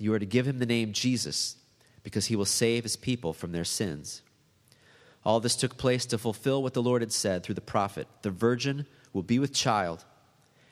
you 0.00 0.12
are 0.12 0.18
to 0.18 0.26
give 0.26 0.46
him 0.46 0.58
the 0.58 0.66
name 0.66 0.92
Jesus, 0.92 1.56
because 2.02 2.26
he 2.26 2.36
will 2.36 2.44
save 2.44 2.82
his 2.82 2.96
people 2.96 3.32
from 3.32 3.52
their 3.52 3.64
sins. 3.64 4.22
All 5.24 5.40
this 5.40 5.56
took 5.56 5.76
place 5.76 6.06
to 6.06 6.18
fulfill 6.18 6.62
what 6.62 6.74
the 6.74 6.82
Lord 6.82 7.02
had 7.02 7.12
said 7.12 7.42
through 7.42 7.56
the 7.56 7.60
prophet 7.60 8.08
The 8.22 8.30
virgin 8.30 8.86
will 9.12 9.22
be 9.22 9.38
with 9.38 9.52
child 9.52 10.04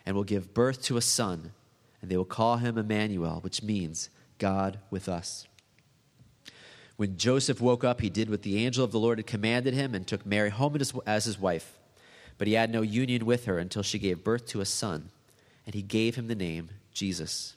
and 0.06 0.16
will 0.16 0.24
give 0.24 0.54
birth 0.54 0.82
to 0.84 0.96
a 0.96 1.02
son, 1.02 1.52
and 2.00 2.10
they 2.10 2.16
will 2.16 2.24
call 2.24 2.56
him 2.56 2.78
Immanuel, 2.78 3.40
which 3.40 3.62
means 3.62 4.08
God 4.38 4.78
with 4.90 5.08
us. 5.08 5.46
When 6.96 7.16
Joseph 7.16 7.60
woke 7.60 7.84
up, 7.84 8.00
he 8.00 8.10
did 8.10 8.30
what 8.30 8.42
the 8.42 8.64
angel 8.64 8.84
of 8.84 8.90
the 8.90 8.98
Lord 8.98 9.18
had 9.18 9.26
commanded 9.26 9.74
him 9.74 9.94
and 9.94 10.06
took 10.06 10.24
Mary 10.24 10.50
home 10.50 10.76
as 11.06 11.24
his 11.24 11.38
wife 11.38 11.78
but 12.38 12.46
he 12.46 12.54
had 12.54 12.70
no 12.72 12.82
union 12.82 13.26
with 13.26 13.44
her 13.44 13.58
until 13.58 13.82
she 13.82 13.98
gave 13.98 14.24
birth 14.24 14.46
to 14.46 14.60
a 14.60 14.64
son, 14.64 15.10
and 15.66 15.74
he 15.74 15.82
gave 15.82 16.14
him 16.14 16.28
the 16.28 16.34
name 16.36 16.70
Jesus. 16.92 17.56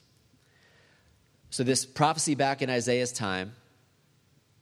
So, 1.52 1.64
this 1.64 1.84
prophecy 1.84 2.34
back 2.34 2.62
in 2.62 2.70
Isaiah's 2.70 3.12
time 3.12 3.52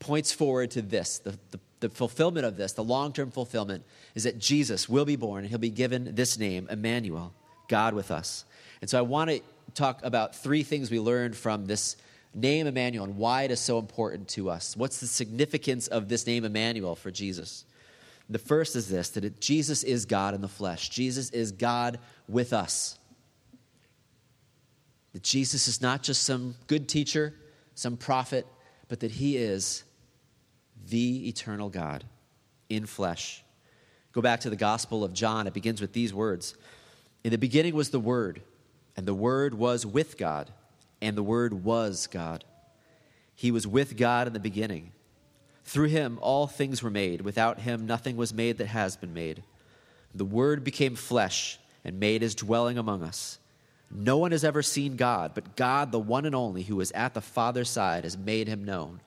points 0.01 0.33
forward 0.33 0.73
to 0.73 0.83
this. 0.83 1.19
The, 1.19 1.39
the, 1.53 1.61
the 1.79 1.89
fulfillment 1.89 2.45
of 2.45 2.57
this, 2.57 2.73
the 2.73 2.83
long 2.83 3.13
term 3.13 3.31
fulfillment, 3.31 3.85
is 4.17 4.25
that 4.25 4.41
Jesus 4.41 4.89
will 4.89 5.05
be 5.05 5.15
born 5.15 5.45
and 5.45 5.49
he'll 5.49 5.61
be 5.61 5.71
given 5.71 6.17
this 6.17 6.37
name, 6.37 6.67
Immanuel, 6.69 7.33
God 7.69 7.95
with 7.95 8.11
us. 8.11 8.45
And 8.81 8.91
so, 8.91 8.99
I 8.99 9.03
want 9.03 9.31
to 9.31 9.41
talk 9.73 10.01
about 10.03 10.35
three 10.35 10.65
things 10.65 10.91
we 10.91 10.99
learned 10.99 11.37
from 11.37 11.67
this 11.67 11.97
name 12.35 12.67
Immanuel 12.67 13.05
and 13.05 13.17
why 13.17 13.45
it 13.45 13.53
is 13.53 13.61
so 13.61 13.79
important 13.79 14.27
to 14.31 14.51
us. 14.51 14.77
What's 14.77 14.99
the 14.99 15.07
significance 15.07 15.87
of 15.87 16.09
this 16.09 16.27
name 16.27 16.45
Immanuel 16.45 16.97
for 16.97 17.13
Jesus? 17.13 17.65
The 18.29 18.41
first 18.41 18.75
is 18.75 18.89
this 18.89 19.11
that 19.11 19.25
it, 19.25 19.41
Jesus 19.41 19.85
is 19.85 20.07
God 20.07 20.35
in 20.35 20.41
the 20.41 20.49
flesh, 20.49 20.89
Jesus 20.89 21.31
is 21.31 21.53
God 21.53 22.01
with 22.29 22.53
us. 22.53 22.99
That 25.13 25.23
Jesus 25.23 25.69
is 25.69 25.81
not 25.81 26.03
just 26.03 26.23
some 26.23 26.55
good 26.67 26.89
teacher, 26.89 27.35
some 27.75 27.97
prophet, 27.97 28.47
but 28.89 29.01
that 29.01 29.11
he 29.11 29.37
is 29.37 29.85
the 30.89 31.29
eternal 31.29 31.69
God 31.69 32.05
in 32.69 32.87
flesh. 32.87 33.43
Go 34.13 34.21
back 34.21 34.41
to 34.41 34.51
the 34.51 34.57
Gospel 34.57 35.05
of 35.05 35.13
John. 35.13 35.47
It 35.47 35.55
begins 35.55 35.81
with 35.81 35.93
these 35.93 36.13
words 36.13 36.55
In 37.25 37.31
the 37.31 37.39
beginning 37.39 37.75
was 37.75 37.91
the 37.91 38.01
Word, 38.01 38.43
and 38.97 39.07
the 39.07 39.15
Word 39.15 39.55
was 39.55 39.87
with 39.87 40.17
God, 40.17 40.53
and 41.01 41.17
the 41.17 41.23
Word 41.23 41.65
was 41.65 42.07
God. 42.07 42.45
He 43.35 43.51
was 43.51 43.67
with 43.67 43.97
God 43.97 44.27
in 44.27 44.33
the 44.33 44.41
beginning. 44.41 44.93
Through 45.65 45.89
him, 45.89 46.19
all 46.21 46.47
things 46.47 46.83
were 46.83 46.91
made. 46.91 47.21
Without 47.21 47.61
him, 47.61 47.87
nothing 47.87 48.17
was 48.17 48.35
made 48.35 48.59
that 48.59 48.67
has 48.67 48.97
been 48.97 49.15
made. 49.15 49.43
The 50.15 50.25
Word 50.25 50.65
became 50.65 50.97
flesh 50.97 51.59
and 51.85 52.01
made 52.01 52.23
his 52.23 52.35
dwelling 52.35 52.77
among 52.77 53.03
us. 53.03 53.39
No 53.91 54.19
one 54.19 54.31
has 54.31 54.45
ever 54.45 54.63
seen 54.63 54.97
God, 54.97 55.33
but 55.35 55.57
God, 55.57 55.91
the 55.91 55.99
one 55.99 56.25
and 56.25 56.35
only, 56.35 56.63
who 56.63 56.81
is 56.81 56.93
at 56.93 57.15
the 57.15 57.21
Father's 57.21 57.69
side, 57.69 58.05
has 58.05 58.17
made 58.17 58.47
him 58.47 58.65
known. 58.65 59.01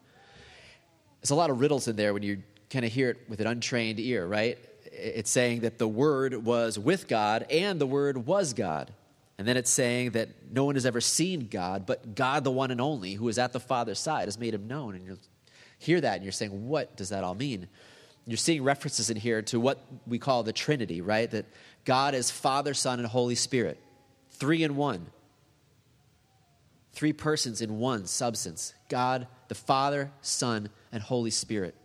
There's 1.21 1.31
a 1.31 1.35
lot 1.35 1.49
of 1.49 1.61
riddles 1.61 1.87
in 1.87 1.95
there 1.95 2.13
when 2.13 2.23
you 2.23 2.43
kind 2.69 2.83
of 2.83 2.91
hear 2.91 3.11
it 3.11 3.17
with 3.29 3.39
an 3.39 3.47
untrained 3.47 3.99
ear, 3.99 4.27
right? 4.27 4.57
It's 4.91 5.31
saying 5.31 5.61
that 5.61 5.77
the 5.77 5.87
Word 5.87 6.33
was 6.45 6.77
with 6.77 7.07
God 7.07 7.45
and 7.49 7.79
the 7.79 7.87
Word 7.87 8.25
was 8.25 8.53
God. 8.53 8.93
And 9.37 9.47
then 9.47 9.57
it's 9.57 9.71
saying 9.71 10.11
that 10.11 10.29
no 10.51 10.65
one 10.65 10.75
has 10.75 10.85
ever 10.85 11.01
seen 11.01 11.47
God, 11.47 11.85
but 11.85 12.13
God, 12.13 12.43
the 12.43 12.51
one 12.51 12.69
and 12.69 12.81
only, 12.81 13.13
who 13.13 13.27
is 13.29 13.37
at 13.37 13.53
the 13.53 13.59
Father's 13.59 13.99
side, 13.99 14.25
has 14.25 14.37
made 14.37 14.53
him 14.53 14.67
known. 14.67 14.95
And 14.95 15.05
you 15.05 15.17
hear 15.79 15.99
that 16.01 16.15
and 16.15 16.23
you're 16.23 16.31
saying, 16.31 16.67
what 16.67 16.95
does 16.95 17.09
that 17.09 17.23
all 17.23 17.35
mean? 17.35 17.67
You're 18.27 18.37
seeing 18.37 18.63
references 18.63 19.09
in 19.09 19.17
here 19.17 19.41
to 19.43 19.59
what 19.59 19.83
we 20.05 20.19
call 20.19 20.43
the 20.43 20.53
Trinity, 20.53 21.01
right? 21.01 21.29
That 21.31 21.45
God 21.83 22.13
is 22.13 22.29
Father, 22.29 22.73
Son, 22.73 22.99
and 22.99 23.07
Holy 23.07 23.35
Spirit, 23.35 23.79
three 24.43 24.63
in 24.63 24.75
one. 24.75 25.05
Three 26.91 27.13
persons 27.13 27.61
in 27.61 27.79
one 27.79 28.07
substance 28.07 28.73
God, 28.89 29.25
the 29.47 29.55
Father, 29.55 30.11
Son, 30.19 30.67
and 30.91 31.01
Holy 31.01 31.29
Spirit. 31.29 31.75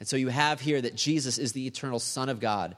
And 0.00 0.08
so 0.08 0.16
you 0.16 0.28
have 0.28 0.58
here 0.62 0.80
that 0.80 0.94
Jesus 0.94 1.36
is 1.36 1.52
the 1.52 1.66
eternal 1.66 1.98
Son 1.98 2.30
of 2.30 2.40
God, 2.40 2.76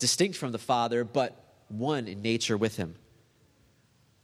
distinct 0.00 0.36
from 0.36 0.50
the 0.50 0.58
Father, 0.58 1.04
but 1.04 1.60
one 1.68 2.08
in 2.08 2.22
nature 2.22 2.56
with 2.56 2.76
him. 2.76 2.96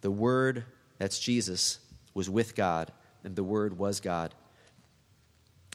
The 0.00 0.10
Word, 0.10 0.64
that's 0.98 1.20
Jesus, 1.20 1.78
was 2.12 2.28
with 2.28 2.56
God, 2.56 2.90
and 3.22 3.36
the 3.36 3.44
Word 3.44 3.78
was 3.78 4.00
God. 4.00 4.34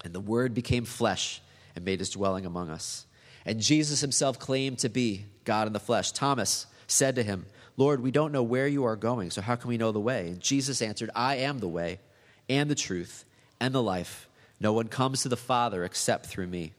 And 0.03 0.13
the 0.13 0.19
Word 0.19 0.53
became 0.53 0.83
flesh 0.83 1.41
and 1.73 1.85
made 1.85 1.99
his 1.99 2.09
dwelling 2.09 2.45
among 2.45 2.69
us. 2.69 3.05
And 3.45 3.61
Jesus 3.61 4.01
himself 4.01 4.39
claimed 4.39 4.79
to 4.79 4.89
be 4.89 5.23
God 5.45 5.67
in 5.67 5.73
the 5.73 5.79
flesh. 5.79 6.11
Thomas 6.11 6.67
said 6.87 7.15
to 7.15 7.23
him, 7.23 7.45
Lord, 7.77 8.01
we 8.01 8.11
don't 8.11 8.31
know 8.31 8.43
where 8.43 8.67
you 8.67 8.85
are 8.85 8.95
going, 8.95 9.31
so 9.31 9.41
how 9.41 9.55
can 9.55 9.67
we 9.67 9.77
know 9.77 9.91
the 9.91 9.99
way? 9.99 10.27
And 10.27 10.39
Jesus 10.39 10.81
answered, 10.81 11.09
I 11.15 11.37
am 11.37 11.59
the 11.59 11.67
way 11.67 11.99
and 12.47 12.69
the 12.69 12.75
truth 12.75 13.25
and 13.59 13.73
the 13.73 13.83
life. 13.83 14.29
No 14.59 14.71
one 14.73 14.87
comes 14.87 15.21
to 15.21 15.29
the 15.29 15.35
Father 15.35 15.83
except 15.83 16.25
through 16.25 16.47
me. 16.47 16.73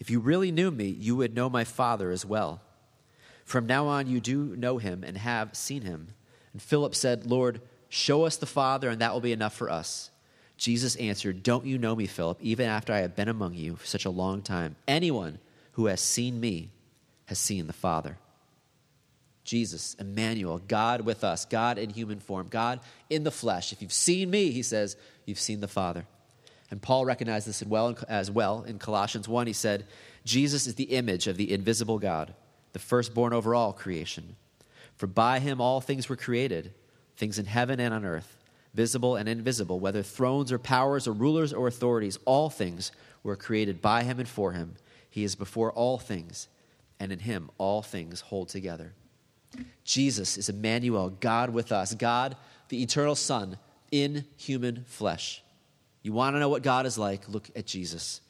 If 0.00 0.10
you 0.10 0.20
really 0.20 0.50
knew 0.50 0.70
me, 0.70 0.86
you 0.86 1.16
would 1.16 1.34
know 1.34 1.48
my 1.48 1.64
Father 1.64 2.10
as 2.10 2.24
well. 2.24 2.60
From 3.44 3.66
now 3.66 3.86
on, 3.86 4.08
you 4.08 4.20
do 4.20 4.56
know 4.56 4.78
him 4.78 5.02
and 5.04 5.16
have 5.16 5.56
seen 5.56 5.82
him. 5.82 6.08
And 6.52 6.60
Philip 6.60 6.94
said, 6.94 7.26
Lord, 7.26 7.60
show 7.88 8.24
us 8.24 8.36
the 8.36 8.46
Father, 8.46 8.88
and 8.90 9.00
that 9.00 9.12
will 9.12 9.20
be 9.20 9.32
enough 9.32 9.54
for 9.54 9.70
us. 9.70 10.10
Jesus 10.56 10.96
answered, 10.96 11.42
Don't 11.42 11.66
you 11.66 11.78
know 11.78 11.94
me, 11.94 12.06
Philip, 12.06 12.38
even 12.40 12.66
after 12.66 12.92
I 12.92 12.98
have 12.98 13.16
been 13.16 13.28
among 13.28 13.54
you 13.54 13.76
for 13.76 13.86
such 13.86 14.04
a 14.04 14.10
long 14.10 14.42
time? 14.42 14.76
Anyone 14.86 15.38
who 15.72 15.86
has 15.86 16.00
seen 16.00 16.40
me 16.40 16.70
has 17.26 17.38
seen 17.38 17.68
the 17.68 17.72
Father. 17.72 18.18
Jesus, 19.48 19.96
Immanuel, 19.98 20.60
God 20.68 21.00
with 21.00 21.24
us, 21.24 21.46
God 21.46 21.78
in 21.78 21.88
human 21.88 22.20
form, 22.20 22.48
God 22.50 22.80
in 23.08 23.24
the 23.24 23.30
flesh. 23.30 23.72
If 23.72 23.80
you've 23.80 23.94
seen 23.94 24.28
me, 24.28 24.50
he 24.50 24.62
says, 24.62 24.94
you've 25.24 25.40
seen 25.40 25.60
the 25.60 25.66
Father. 25.66 26.04
And 26.70 26.82
Paul 26.82 27.06
recognized 27.06 27.48
this 27.48 27.62
as 28.10 28.30
well 28.30 28.62
in 28.64 28.78
Colossians 28.78 29.26
1. 29.26 29.46
He 29.46 29.54
said, 29.54 29.86
Jesus 30.26 30.66
is 30.66 30.74
the 30.74 30.92
image 30.92 31.26
of 31.26 31.38
the 31.38 31.50
invisible 31.50 31.98
God, 31.98 32.34
the 32.74 32.78
firstborn 32.78 33.32
over 33.32 33.54
all 33.54 33.72
creation. 33.72 34.36
For 34.96 35.06
by 35.06 35.38
him 35.38 35.62
all 35.62 35.80
things 35.80 36.10
were 36.10 36.16
created, 36.16 36.74
things 37.16 37.38
in 37.38 37.46
heaven 37.46 37.80
and 37.80 37.94
on 37.94 38.04
earth, 38.04 38.36
visible 38.74 39.16
and 39.16 39.30
invisible, 39.30 39.80
whether 39.80 40.02
thrones 40.02 40.52
or 40.52 40.58
powers 40.58 41.08
or 41.08 41.12
rulers 41.12 41.54
or 41.54 41.68
authorities, 41.68 42.18
all 42.26 42.50
things 42.50 42.92
were 43.22 43.34
created 43.34 43.80
by 43.80 44.02
him 44.02 44.18
and 44.18 44.28
for 44.28 44.52
him. 44.52 44.74
He 45.08 45.24
is 45.24 45.36
before 45.36 45.72
all 45.72 45.96
things, 45.96 46.48
and 47.00 47.10
in 47.10 47.20
him 47.20 47.48
all 47.56 47.80
things 47.80 48.20
hold 48.20 48.50
together. 48.50 48.92
Jesus 49.84 50.36
is 50.36 50.48
Immanuel, 50.48 51.10
God 51.10 51.50
with 51.50 51.72
us, 51.72 51.94
God, 51.94 52.36
the 52.68 52.82
eternal 52.82 53.14
Son, 53.14 53.58
in 53.90 54.24
human 54.36 54.84
flesh. 54.84 55.42
You 56.02 56.12
want 56.12 56.36
to 56.36 56.40
know 56.40 56.48
what 56.48 56.62
God 56.62 56.86
is 56.86 56.98
like? 56.98 57.28
Look 57.28 57.50
at 57.56 57.66
Jesus. 57.66 58.20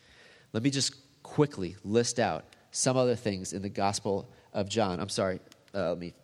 Let 0.53 0.63
me 0.63 0.71
just 0.71 0.95
quickly 1.23 1.77
list 1.85 2.19
out 2.19 2.45
some 2.71 2.97
other 2.97 3.17
things 3.17 3.53
in 3.53 3.63
the 3.63 3.69
Gospel 3.69 4.29
of 4.53 4.69
John. 4.69 5.01
I'm 5.01 5.09
sorry, 5.09 5.41
uh, 5.75 5.91
let 5.91 5.99
me 5.99 6.15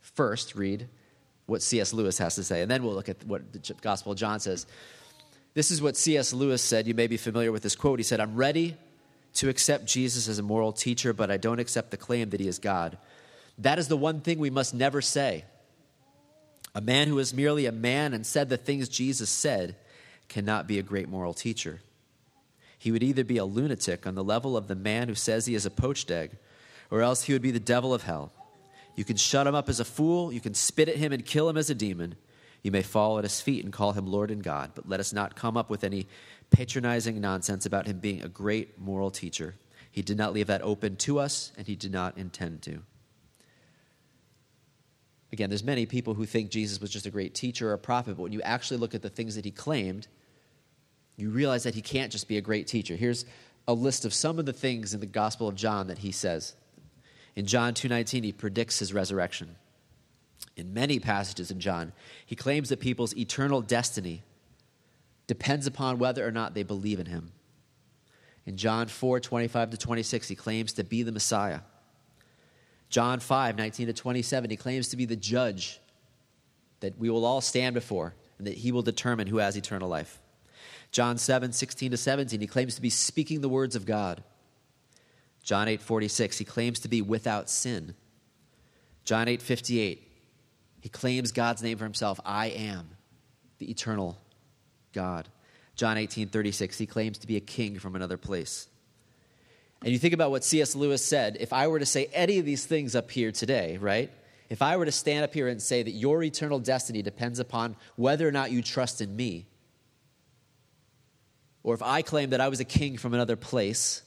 first 0.00 0.54
read 0.54 0.88
what 1.46 1.62
C.S. 1.62 1.92
Lewis 1.92 2.18
has 2.18 2.34
to 2.36 2.44
say, 2.44 2.62
and 2.62 2.70
then 2.70 2.82
we'll 2.82 2.94
look 2.94 3.08
at 3.08 3.24
what 3.24 3.52
the 3.52 3.74
Gospel 3.80 4.12
of 4.12 4.18
John 4.18 4.40
says. 4.40 4.66
This 5.54 5.70
is 5.70 5.80
what 5.80 5.96
C.S. 5.96 6.32
Lewis 6.32 6.62
said. 6.62 6.86
You 6.86 6.94
may 6.94 7.06
be 7.06 7.16
familiar 7.16 7.52
with 7.52 7.62
this 7.62 7.76
quote. 7.76 7.98
He 7.98 8.02
said, 8.02 8.18
I'm 8.18 8.34
ready 8.34 8.76
to 9.34 9.48
accept 9.48 9.86
Jesus 9.86 10.28
as 10.28 10.38
a 10.38 10.42
moral 10.42 10.72
teacher, 10.72 11.12
but 11.12 11.30
I 11.30 11.36
don't 11.36 11.58
accept 11.58 11.90
the 11.90 11.96
claim 11.96 12.30
that 12.30 12.40
he 12.40 12.48
is 12.48 12.58
God. 12.58 12.98
That 13.58 13.78
is 13.78 13.88
the 13.88 13.96
one 13.96 14.20
thing 14.20 14.38
we 14.38 14.50
must 14.50 14.74
never 14.74 15.00
say. 15.00 15.44
A 16.74 16.80
man 16.80 17.08
who 17.08 17.18
is 17.18 17.32
merely 17.32 17.66
a 17.66 17.72
man 17.72 18.14
and 18.14 18.26
said 18.26 18.48
the 18.48 18.56
things 18.56 18.88
Jesus 18.88 19.30
said 19.30 19.76
cannot 20.28 20.66
be 20.66 20.78
a 20.78 20.82
great 20.82 21.08
moral 21.08 21.34
teacher. 21.34 21.80
He 22.78 22.90
would 22.90 23.02
either 23.02 23.24
be 23.24 23.38
a 23.38 23.44
lunatic 23.44 24.06
on 24.06 24.14
the 24.14 24.24
level 24.24 24.56
of 24.56 24.66
the 24.66 24.74
man 24.74 25.08
who 25.08 25.14
says 25.14 25.46
he 25.46 25.54
is 25.54 25.64
a 25.64 25.70
poached 25.70 26.10
egg, 26.10 26.32
or 26.90 27.00
else 27.00 27.22
he 27.22 27.32
would 27.32 27.42
be 27.42 27.52
the 27.52 27.60
devil 27.60 27.94
of 27.94 28.02
hell. 28.02 28.32
You 28.96 29.04
can 29.04 29.16
shut 29.16 29.46
him 29.46 29.54
up 29.54 29.68
as 29.68 29.80
a 29.80 29.84
fool, 29.84 30.32
you 30.32 30.40
can 30.40 30.54
spit 30.54 30.88
at 30.88 30.96
him 30.96 31.12
and 31.12 31.24
kill 31.24 31.48
him 31.48 31.56
as 31.56 31.70
a 31.70 31.74
demon. 31.74 32.16
You 32.62 32.70
may 32.70 32.82
fall 32.82 33.18
at 33.18 33.24
his 33.24 33.40
feet 33.40 33.64
and 33.64 33.72
call 33.72 33.92
him 33.92 34.06
Lord 34.06 34.30
and 34.30 34.42
God, 34.42 34.72
but 34.74 34.88
let 34.88 35.00
us 35.00 35.12
not 35.12 35.36
come 35.36 35.56
up 35.56 35.70
with 35.70 35.84
any 35.84 36.06
patronizing 36.50 37.20
nonsense 37.20 37.66
about 37.66 37.86
him 37.86 37.98
being 37.98 38.22
a 38.22 38.28
great 38.28 38.80
moral 38.80 39.10
teacher. 39.10 39.54
He 39.90 40.02
did 40.02 40.16
not 40.16 40.32
leave 40.32 40.48
that 40.48 40.62
open 40.62 40.96
to 40.96 41.18
us, 41.18 41.52
and 41.56 41.66
he 41.66 41.76
did 41.76 41.92
not 41.92 42.18
intend 42.18 42.62
to. 42.62 42.82
Again, 45.34 45.50
there's 45.50 45.64
many 45.64 45.84
people 45.84 46.14
who 46.14 46.26
think 46.26 46.48
Jesus 46.48 46.80
was 46.80 46.90
just 46.90 47.06
a 47.06 47.10
great 47.10 47.34
teacher 47.34 47.70
or 47.70 47.72
a 47.72 47.78
prophet, 47.78 48.16
but 48.16 48.22
when 48.22 48.30
you 48.30 48.40
actually 48.42 48.76
look 48.76 48.94
at 48.94 49.02
the 49.02 49.10
things 49.10 49.34
that 49.34 49.44
he 49.44 49.50
claimed, 49.50 50.06
you 51.16 51.28
realize 51.28 51.64
that 51.64 51.74
he 51.74 51.82
can't 51.82 52.12
just 52.12 52.28
be 52.28 52.36
a 52.36 52.40
great 52.40 52.68
teacher. 52.68 52.94
Here's 52.94 53.24
a 53.66 53.74
list 53.74 54.04
of 54.04 54.14
some 54.14 54.38
of 54.38 54.46
the 54.46 54.52
things 54.52 54.94
in 54.94 55.00
the 55.00 55.06
Gospel 55.06 55.48
of 55.48 55.56
John 55.56 55.88
that 55.88 55.98
he 55.98 56.12
says. 56.12 56.54
In 57.34 57.46
John 57.46 57.74
2:19, 57.74 58.22
he 58.22 58.30
predicts 58.30 58.78
his 58.78 58.92
resurrection. 58.92 59.56
In 60.56 60.72
many 60.72 61.00
passages 61.00 61.50
in 61.50 61.58
John, 61.58 61.92
he 62.24 62.36
claims 62.36 62.68
that 62.68 62.78
people's 62.78 63.16
eternal 63.16 63.60
destiny 63.60 64.22
depends 65.26 65.66
upon 65.66 65.98
whether 65.98 66.24
or 66.24 66.30
not 66.30 66.54
they 66.54 66.62
believe 66.62 67.00
in 67.00 67.06
him. 67.06 67.32
In 68.46 68.56
John 68.56 68.86
4, 68.86 69.18
25 69.18 69.70
to 69.70 69.76
26, 69.76 70.28
he 70.28 70.36
claims 70.36 70.72
to 70.74 70.84
be 70.84 71.02
the 71.02 71.10
Messiah. 71.10 71.62
John 72.94 73.18
5, 73.18 73.58
19 73.58 73.88
to 73.88 73.92
27, 73.92 74.50
he 74.50 74.56
claims 74.56 74.90
to 74.90 74.96
be 74.96 75.04
the 75.04 75.16
judge 75.16 75.80
that 76.78 76.96
we 76.96 77.10
will 77.10 77.24
all 77.24 77.40
stand 77.40 77.74
before 77.74 78.14
and 78.38 78.46
that 78.46 78.56
he 78.56 78.70
will 78.70 78.82
determine 78.82 79.26
who 79.26 79.38
has 79.38 79.56
eternal 79.56 79.88
life. 79.88 80.20
John 80.92 81.18
7, 81.18 81.50
16 81.50 81.90
to 81.90 81.96
17, 81.96 82.40
he 82.40 82.46
claims 82.46 82.76
to 82.76 82.80
be 82.80 82.90
speaking 82.90 83.40
the 83.40 83.48
words 83.48 83.74
of 83.74 83.84
God. 83.84 84.22
John 85.42 85.66
8, 85.66 85.82
46, 85.82 86.38
he 86.38 86.44
claims 86.44 86.78
to 86.78 86.88
be 86.88 87.02
without 87.02 87.50
sin. 87.50 87.96
John 89.02 89.26
8, 89.26 89.42
58, 89.42 90.08
he 90.80 90.88
claims 90.88 91.32
God's 91.32 91.64
name 91.64 91.78
for 91.78 91.84
himself 91.84 92.20
I 92.24 92.46
am 92.50 92.90
the 93.58 93.72
eternal 93.72 94.20
God. 94.92 95.28
John 95.74 95.98
18, 95.98 96.28
36, 96.28 96.78
he 96.78 96.86
claims 96.86 97.18
to 97.18 97.26
be 97.26 97.36
a 97.36 97.40
king 97.40 97.80
from 97.80 97.96
another 97.96 98.16
place. 98.16 98.68
And 99.84 99.92
you 99.92 99.98
think 99.98 100.14
about 100.14 100.30
what 100.30 100.42
C.S. 100.42 100.74
Lewis 100.74 101.04
said 101.04 101.36
if 101.40 101.52
I 101.52 101.66
were 101.68 101.78
to 101.78 101.84
say 101.84 102.08
any 102.14 102.38
of 102.38 102.46
these 102.46 102.64
things 102.64 102.96
up 102.96 103.10
here 103.10 103.30
today, 103.30 103.76
right? 103.76 104.10
If 104.48 104.62
I 104.62 104.78
were 104.78 104.86
to 104.86 104.92
stand 104.92 105.24
up 105.24 105.34
here 105.34 105.46
and 105.46 105.60
say 105.60 105.82
that 105.82 105.90
your 105.90 106.22
eternal 106.22 106.58
destiny 106.58 107.02
depends 107.02 107.38
upon 107.38 107.76
whether 107.96 108.26
or 108.26 108.32
not 108.32 108.50
you 108.50 108.62
trust 108.62 109.02
in 109.02 109.14
me, 109.14 109.44
or 111.62 111.74
if 111.74 111.82
I 111.82 112.00
claim 112.00 112.30
that 112.30 112.40
I 112.40 112.48
was 112.48 112.60
a 112.60 112.64
king 112.64 112.96
from 112.96 113.12
another 113.12 113.36
place, 113.36 114.02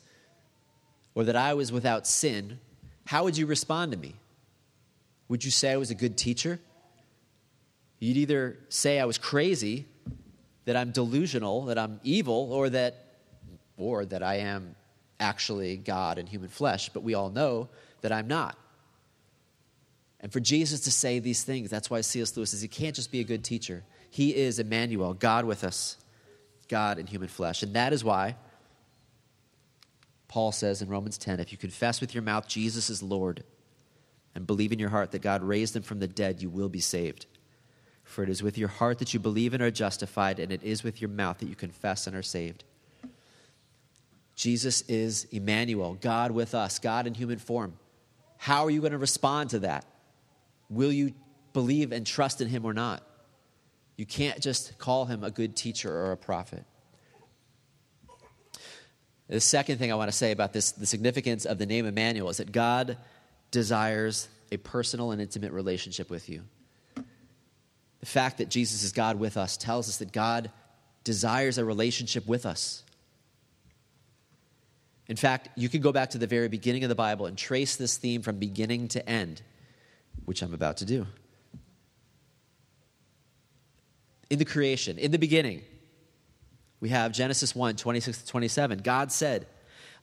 or 1.14 1.24
that 1.26 1.36
I 1.36 1.54
was 1.54 1.72
without 1.72 2.08
sin, 2.08 2.60
how 3.06 3.24
would 3.26 3.38
you 3.38 3.46
respond 3.46 3.92
to 3.92 4.00
me? 4.00 4.16
Would 5.28 5.46
you 5.46 5.52
say 5.52 5.74
I 5.74 5.78
was 5.78 5.92
a 5.92 5.96
good 5.96 6.18
teacher? 6.18 6.60
You'd 8.00 8.18
either 8.18 8.58
say 8.70 9.00
I 9.00 9.06
was 9.06 9.20
crazy, 9.20 9.86
that 10.66 10.76
I'm 10.76 10.90
delusional, 10.90 11.66
that 11.66 11.78
I'm 11.78 12.00
evil, 12.04 12.52
or 12.52 12.68
that 12.70 13.04
or 13.78 14.06
that 14.06 14.24
I 14.24 14.38
am 14.38 14.76
actually 15.20 15.78
God 15.78 16.18
in 16.18 16.28
human 16.28 16.50
flesh, 16.50 16.90
but 16.90 17.04
we 17.04 17.14
all 17.14 17.30
know 17.30 17.70
that 18.02 18.12
I'm 18.12 18.28
not. 18.28 18.58
And 20.20 20.32
for 20.32 20.40
Jesus 20.40 20.82
to 20.82 20.92
say 20.92 21.20
these 21.20 21.44
things, 21.44 21.70
that's 21.70 21.90
why 21.90 22.02
C.S. 22.02 22.36
Lewis 22.36 22.52
says 22.52 22.62
he 22.62 22.68
can't 22.68 22.96
just 22.96 23.12
be 23.12 23.20
a 23.20 23.24
good 23.24 23.44
teacher. 23.44 23.84
He 24.10 24.36
is 24.36 24.60
Immanuel, 24.60 25.14
God 25.14 25.46
with 25.46 25.64
us, 25.64 25.98
God 26.68 26.98
in 26.98 27.08
human 27.08 27.28
flesh. 27.28 27.62
And 27.62 27.74
that 27.76 27.94
is 27.94 28.04
why 28.04 28.36
Paul 30.28 30.52
says 30.52 30.82
in 30.82 30.90
Romans 30.90 31.18
10 31.18 31.40
if 31.40 31.52
you 31.52 31.58
confess 31.58 32.02
with 32.02 32.14
your 32.14 32.24
mouth 32.24 32.48
Jesus 32.48 32.90
is 32.90 33.04
Lord 33.04 33.44
and 34.36 34.46
believe 34.46 34.72
in 34.72 34.80
your 34.80 34.90
heart 34.90 35.12
that 35.12 35.22
God 35.22 35.44
raised 35.44 35.76
him 35.76 35.84
from 35.84 36.00
the 36.00 36.08
dead, 36.08 36.42
you 36.42 36.50
will 36.50 36.70
be 36.70 36.80
saved. 36.80 37.26
For 38.04 38.24
it 38.24 38.30
is 38.30 38.44
with 38.44 38.58
your 38.58 38.70
heart 38.70 39.00
that 39.00 39.14
you 39.14 39.20
believe 39.20 39.54
and 39.54 39.62
are 39.62 39.72
justified, 39.72 40.40
and 40.40 40.52
it 40.52 40.64
is 40.64 40.84
with 40.84 41.02
your 41.02 41.10
mouth 41.10 41.40
that 41.40 41.50
you 41.50 41.56
confess 41.56 42.08
and 42.08 42.16
are 42.16 42.24
saved. 42.24 42.64
Jesus 44.38 44.84
is 44.84 45.26
Immanuel, 45.32 45.98
God 46.00 46.32
with 46.32 46.54
us, 46.54 46.78
God 46.78 47.08
in 47.08 47.16
human 47.16 47.40
form. 47.40 47.74
How 48.38 48.66
are 48.66 48.70
you 48.70 48.82
going 48.82 48.92
to 48.92 49.00
respond 49.00 49.50
to 49.50 49.60
that? 49.60 49.84
Will 50.70 50.92
you 50.92 51.14
believe 51.54 51.92
and 51.92 52.06
trust 52.06 52.40
in 52.40 52.48
him 52.48 52.64
or 52.64 52.74
not? 52.74 53.02
You 53.96 54.06
can't 54.06 54.40
just 54.40 54.78
call 54.78 55.06
him 55.06 55.24
a 55.24 55.32
good 55.32 55.56
teacher 55.56 55.92
or 55.92 56.12
a 56.12 56.18
prophet. 56.18 56.64
The 59.28 59.42
second 59.42 59.80
thing 59.80 59.92
I 59.92 59.96
want 59.96 60.12
to 60.12 60.16
say 60.16 60.32
about 60.32 60.54
this, 60.54 60.72
the 60.72 60.86
significance 60.86 61.46
of 61.46 61.58
the 61.58 61.66
name 61.66 61.88
Immanuel, 61.88 62.30
is 62.30 62.38
that 62.38 62.52
God 62.52 62.96
desires 63.50 64.30
a 64.52 64.58
personal 64.58 65.12
and 65.12 65.20
intimate 65.20 65.52
relationship 65.52 66.12
with 66.12 66.30
you. 66.30 66.44
The 68.02 68.06
fact 68.06 68.38
that 68.38 68.50
Jesus 68.50 68.84
is 68.84 68.92
God 68.92 69.18
with 69.18 69.36
us 69.36 69.58
tells 69.58 69.90
us 69.90 69.98
that 69.98 70.12
God 70.12 70.52
desires 71.04 71.58
a 71.58 71.66
relationship 71.66 72.28
with 72.28 72.46
us. 72.46 72.84
In 75.10 75.16
fact, 75.16 75.50
you 75.56 75.70
can 75.70 75.82
go 75.82 75.92
back 75.92 76.10
to 76.12 76.18
the 76.18 76.28
very 76.28 76.50
beginning 76.50 76.84
of 76.84 76.90
the 76.90 76.96
Bible 76.96 77.26
and 77.28 77.38
trace 77.38 77.76
this 77.76 77.98
theme 77.98 78.22
from 78.22 78.40
beginning 78.40 78.90
to 78.90 79.10
end, 79.10 79.42
which 80.26 80.42
I'm 80.42 80.54
about 80.54 80.78
to 80.78 80.86
do. 80.86 81.08
In 84.30 84.40
the 84.40 84.46
creation, 84.46 84.98
in 84.98 85.12
the 85.12 85.20
beginning, 85.20 85.62
we 86.82 86.90
have 86.90 87.14
Genesis 87.14 87.56
1 87.56 87.78
26 87.78 88.24
to 88.24 88.28
27. 88.28 88.80
God 88.80 89.12
said, 89.12 89.48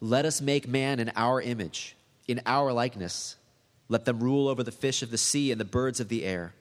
Let 0.01 0.25
us 0.25 0.41
make 0.41 0.67
man 0.67 0.99
in 0.99 1.13
our 1.15 1.41
image, 1.41 1.95
in 2.27 2.41
our 2.47 2.73
likeness. 2.73 3.37
Let 3.91 4.07
them 4.07 4.21
rule 4.21 4.49
over 4.49 4.63
the 4.63 4.73
fish 4.73 5.03
of 5.03 5.11
the 5.11 5.19
sea 5.19 5.53
and 5.53 5.61
the 5.61 5.67
birds 5.67 6.01
of 6.01 6.09
the 6.09 6.25
air, 6.25 6.55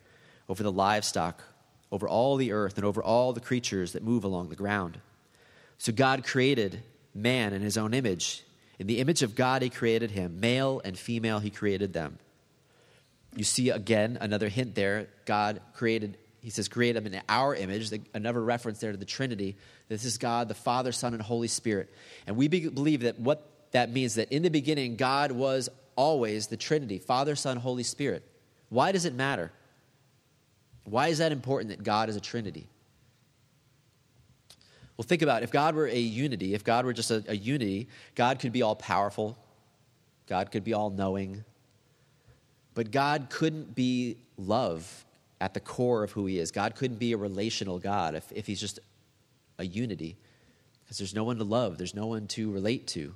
over 0.49 0.61
the 0.61 0.71
livestock, 0.71 1.41
over 1.89 2.07
all 2.07 2.35
the 2.35 2.51
earth, 2.51 2.77
and 2.77 2.85
over 2.85 3.01
all 3.01 3.31
the 3.31 3.39
creatures 3.39 3.93
that 3.93 4.03
move 4.03 4.25
along 4.25 4.49
the 4.49 4.57
ground. 4.57 4.99
So 5.77 5.93
God 5.93 6.25
created 6.25 6.83
man 7.13 7.53
in 7.53 7.61
his 7.61 7.77
own 7.77 7.93
image. 7.93 8.43
In 8.79 8.87
the 8.87 8.99
image 8.99 9.21
of 9.21 9.35
God, 9.35 9.61
he 9.61 9.69
created 9.69 10.11
him. 10.11 10.39
Male 10.39 10.81
and 10.83 10.97
female, 10.97 11.39
he 11.39 11.49
created 11.49 11.93
them. 11.93 12.17
You 13.35 13.43
see 13.43 13.69
again 13.69 14.17
another 14.21 14.49
hint 14.49 14.75
there. 14.75 15.07
God 15.25 15.61
created, 15.73 16.17
he 16.41 16.49
says, 16.49 16.67
create 16.67 16.93
them 16.93 17.07
in 17.07 17.21
our 17.29 17.55
image. 17.55 17.91
Another 18.13 18.43
reference 18.43 18.79
there 18.79 18.91
to 18.91 18.97
the 18.97 19.05
Trinity. 19.05 19.55
This 19.89 20.05
is 20.05 20.17
God, 20.17 20.47
the 20.47 20.53
Father, 20.53 20.91
Son, 20.91 21.13
and 21.13 21.21
Holy 21.21 21.47
Spirit. 21.47 21.93
And 22.27 22.35
we 22.35 22.47
believe 22.47 23.01
that 23.01 23.19
what 23.19 23.49
that 23.71 23.91
means 23.91 24.15
that 24.15 24.31
in 24.31 24.43
the 24.43 24.49
beginning, 24.49 24.95
God 24.95 25.31
was 25.31 25.69
always 25.95 26.47
the 26.47 26.57
Trinity 26.57 26.99
Father, 26.99 27.35
Son, 27.35 27.57
Holy 27.57 27.83
Spirit. 27.83 28.23
Why 28.69 28.91
does 28.91 29.05
it 29.05 29.13
matter? 29.13 29.51
Why 30.83 31.07
is 31.07 31.19
that 31.19 31.31
important 31.31 31.69
that 31.69 31.83
God 31.83 32.09
is 32.09 32.15
a 32.15 32.21
Trinity? 32.21 32.67
Well, 34.97 35.03
think 35.03 35.21
about 35.21 35.41
it. 35.41 35.45
if 35.45 35.51
God 35.51 35.75
were 35.75 35.87
a 35.87 35.99
unity, 35.99 36.53
if 36.53 36.63
God 36.63 36.85
were 36.85 36.93
just 36.93 37.09
a, 37.09 37.23
a 37.27 37.35
unity, 37.35 37.87
God 38.15 38.39
could 38.39 38.51
be 38.51 38.61
all 38.61 38.75
powerful, 38.75 39.37
God 40.27 40.51
could 40.51 40.63
be 40.63 40.73
all 40.73 40.89
knowing, 40.89 41.43
but 42.75 42.91
God 42.91 43.27
couldn't 43.29 43.73
be 43.73 44.17
love 44.37 45.05
at 45.41 45.53
the 45.53 45.59
core 45.59 46.03
of 46.03 46.11
who 46.11 46.25
He 46.25 46.39
is. 46.39 46.51
God 46.51 46.75
couldn't 46.75 46.97
be 46.97 47.13
a 47.13 47.17
relational 47.17 47.79
God 47.79 48.13
if, 48.15 48.31
if 48.31 48.45
He's 48.45 48.59
just 48.59 48.79
a 49.57 49.65
unity, 49.65 50.15
because 50.83 50.97
there's 50.99 51.15
no 51.15 51.23
one 51.23 51.37
to 51.37 51.43
love, 51.43 51.77
there's 51.77 51.95
no 51.95 52.05
one 52.05 52.27
to 52.27 52.51
relate 52.51 52.87
to. 52.87 53.13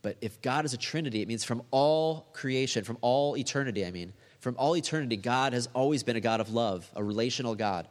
But 0.00 0.16
if 0.20 0.40
God 0.42 0.64
is 0.64 0.74
a 0.74 0.78
Trinity, 0.78 1.22
it 1.22 1.28
means 1.28 1.44
from 1.44 1.62
all 1.70 2.26
creation, 2.32 2.82
from 2.82 2.98
all 3.02 3.36
eternity, 3.36 3.86
I 3.86 3.90
mean, 3.90 4.12
from 4.40 4.56
all 4.58 4.76
eternity, 4.76 5.16
God 5.16 5.52
has 5.52 5.68
always 5.74 6.02
been 6.02 6.16
a 6.16 6.20
God 6.20 6.40
of 6.40 6.52
love, 6.52 6.90
a 6.96 7.04
relational 7.04 7.54
God 7.54 7.86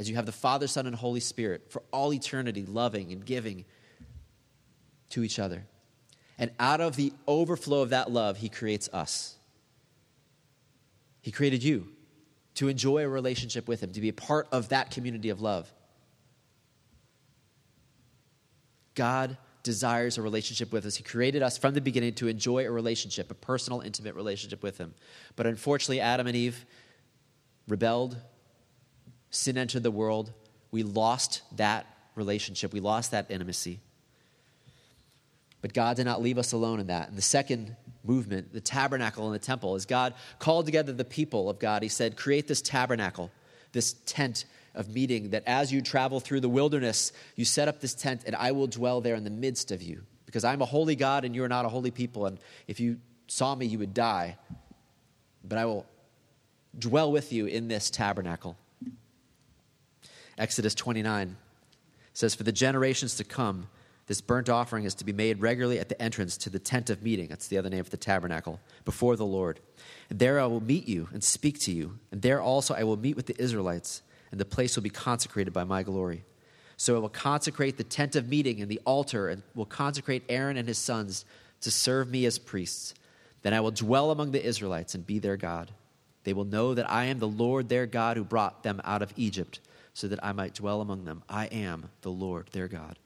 as 0.00 0.08
you 0.08 0.16
have 0.16 0.24
the 0.24 0.32
Father, 0.32 0.66
Son, 0.66 0.86
and 0.86 0.96
Holy 0.96 1.20
Spirit 1.20 1.70
for 1.70 1.82
all 1.92 2.14
eternity, 2.14 2.64
loving 2.64 3.12
and 3.12 3.22
giving 3.22 3.66
to 5.10 5.22
each 5.22 5.38
other. 5.38 5.66
And 6.38 6.50
out 6.58 6.80
of 6.80 6.96
the 6.96 7.12
overflow 7.28 7.82
of 7.82 7.90
that 7.90 8.10
love, 8.10 8.38
He 8.38 8.48
creates 8.48 8.88
us. 8.94 9.36
He 11.20 11.30
created 11.30 11.62
you 11.62 11.88
to 12.54 12.68
enjoy 12.68 13.04
a 13.04 13.08
relationship 13.10 13.68
with 13.68 13.82
Him, 13.82 13.92
to 13.92 14.00
be 14.00 14.08
a 14.08 14.14
part 14.14 14.48
of 14.50 14.70
that 14.70 14.90
community 14.90 15.28
of 15.28 15.42
love. 15.42 15.70
God 18.94 19.36
desires 19.62 20.16
a 20.16 20.22
relationship 20.22 20.72
with 20.72 20.86
us. 20.86 20.96
He 20.96 21.02
created 21.02 21.42
us 21.42 21.58
from 21.58 21.74
the 21.74 21.82
beginning 21.82 22.14
to 22.14 22.28
enjoy 22.28 22.66
a 22.66 22.70
relationship, 22.70 23.30
a 23.30 23.34
personal, 23.34 23.82
intimate 23.82 24.14
relationship 24.14 24.62
with 24.62 24.78
Him. 24.78 24.94
But 25.36 25.46
unfortunately, 25.46 26.00
Adam 26.00 26.26
and 26.26 26.34
Eve 26.34 26.64
rebelled, 27.68 28.16
sin 29.30 29.56
entered 29.56 29.82
the 29.82 29.90
world, 29.90 30.32
we 30.70 30.82
lost 30.82 31.42
that 31.56 31.86
relationship, 32.14 32.72
we 32.72 32.80
lost 32.80 33.10
that 33.12 33.30
intimacy. 33.30 33.80
But 35.62 35.74
God 35.74 35.96
did 35.96 36.04
not 36.04 36.22
leave 36.22 36.38
us 36.38 36.52
alone 36.52 36.80
in 36.80 36.86
that. 36.86 37.08
And 37.08 37.18
the 37.18 37.22
second 37.22 37.76
movement, 38.02 38.52
the 38.52 38.60
tabernacle 38.60 39.26
and 39.26 39.34
the 39.34 39.44
temple, 39.44 39.76
is 39.76 39.84
God 39.84 40.14
called 40.38 40.66
together 40.66 40.92
the 40.92 41.04
people 41.04 41.50
of 41.50 41.58
God. 41.58 41.82
He 41.82 41.88
said, 41.88 42.16
Create 42.16 42.48
this 42.48 42.62
tabernacle, 42.62 43.30
this 43.72 43.94
tent 44.06 44.46
of 44.74 44.88
meeting, 44.88 45.30
that 45.30 45.42
as 45.46 45.72
you 45.72 45.82
travel 45.82 46.18
through 46.18 46.40
the 46.40 46.48
wilderness, 46.48 47.12
you 47.36 47.44
set 47.44 47.68
up 47.68 47.80
this 47.80 47.94
tent, 47.94 48.22
and 48.26 48.34
I 48.36 48.52
will 48.52 48.68
dwell 48.68 49.00
there 49.00 49.16
in 49.16 49.24
the 49.24 49.30
midst 49.30 49.70
of 49.70 49.82
you. 49.82 50.02
Because 50.24 50.44
I'm 50.44 50.62
a 50.62 50.66
holy 50.66 50.96
God, 50.96 51.24
and 51.24 51.34
you 51.34 51.44
are 51.44 51.48
not 51.48 51.64
a 51.64 51.68
holy 51.68 51.90
people. 51.90 52.26
And 52.26 52.38
if 52.66 52.80
you 52.80 52.98
saw 53.26 53.54
me, 53.54 53.66
you 53.66 53.78
would 53.80 53.92
die. 53.92 54.38
But 55.44 55.58
I 55.58 55.64
will 55.66 55.86
dwell 56.78 57.10
with 57.10 57.32
you 57.32 57.46
in 57.46 57.68
this 57.68 57.90
tabernacle. 57.90 58.56
Exodus 60.40 60.74
29 60.74 61.36
says, 62.14 62.34
For 62.34 62.44
the 62.44 62.50
generations 62.50 63.14
to 63.16 63.24
come, 63.24 63.68
this 64.06 64.22
burnt 64.22 64.48
offering 64.48 64.84
is 64.84 64.94
to 64.94 65.04
be 65.04 65.12
made 65.12 65.40
regularly 65.40 65.78
at 65.78 65.90
the 65.90 66.02
entrance 66.02 66.36
to 66.38 66.50
the 66.50 66.58
tent 66.58 66.88
of 66.88 67.02
meeting. 67.02 67.28
That's 67.28 67.46
the 67.46 67.58
other 67.58 67.68
name 67.68 67.84
for 67.84 67.90
the 67.90 67.98
tabernacle, 67.98 68.58
before 68.86 69.16
the 69.16 69.26
Lord. 69.26 69.60
And 70.08 70.18
there 70.18 70.40
I 70.40 70.46
will 70.46 70.62
meet 70.62 70.88
you 70.88 71.08
and 71.12 71.22
speak 71.22 71.60
to 71.60 71.72
you. 71.72 71.98
And 72.10 72.22
there 72.22 72.40
also 72.40 72.74
I 72.74 72.84
will 72.84 72.96
meet 72.96 73.16
with 73.16 73.26
the 73.26 73.40
Israelites, 73.40 74.02
and 74.32 74.40
the 74.40 74.46
place 74.46 74.74
will 74.74 74.82
be 74.82 74.90
consecrated 74.90 75.52
by 75.52 75.64
my 75.64 75.82
glory. 75.82 76.24
So 76.78 76.96
I 76.96 77.00
will 77.00 77.10
consecrate 77.10 77.76
the 77.76 77.84
tent 77.84 78.16
of 78.16 78.28
meeting 78.28 78.62
and 78.62 78.70
the 78.70 78.80
altar, 78.86 79.28
and 79.28 79.42
will 79.54 79.66
consecrate 79.66 80.24
Aaron 80.30 80.56
and 80.56 80.66
his 80.66 80.78
sons 80.78 81.26
to 81.60 81.70
serve 81.70 82.08
me 82.10 82.24
as 82.24 82.38
priests. 82.38 82.94
Then 83.42 83.52
I 83.52 83.60
will 83.60 83.70
dwell 83.70 84.10
among 84.10 84.32
the 84.32 84.44
Israelites 84.44 84.94
and 84.94 85.06
be 85.06 85.18
their 85.18 85.36
God. 85.36 85.70
They 86.24 86.32
will 86.32 86.44
know 86.44 86.72
that 86.74 86.90
I 86.90 87.04
am 87.04 87.18
the 87.18 87.28
Lord 87.28 87.68
their 87.68 87.86
God 87.86 88.16
who 88.16 88.24
brought 88.24 88.62
them 88.62 88.80
out 88.84 89.02
of 89.02 89.12
Egypt 89.16 89.60
so 89.94 90.08
that 90.08 90.24
I 90.24 90.32
might 90.32 90.54
dwell 90.54 90.80
among 90.80 91.04
them. 91.04 91.22
I 91.28 91.46
am 91.46 91.90
the 92.02 92.10
Lord, 92.10 92.48
their 92.52 92.68
God. 92.68 92.98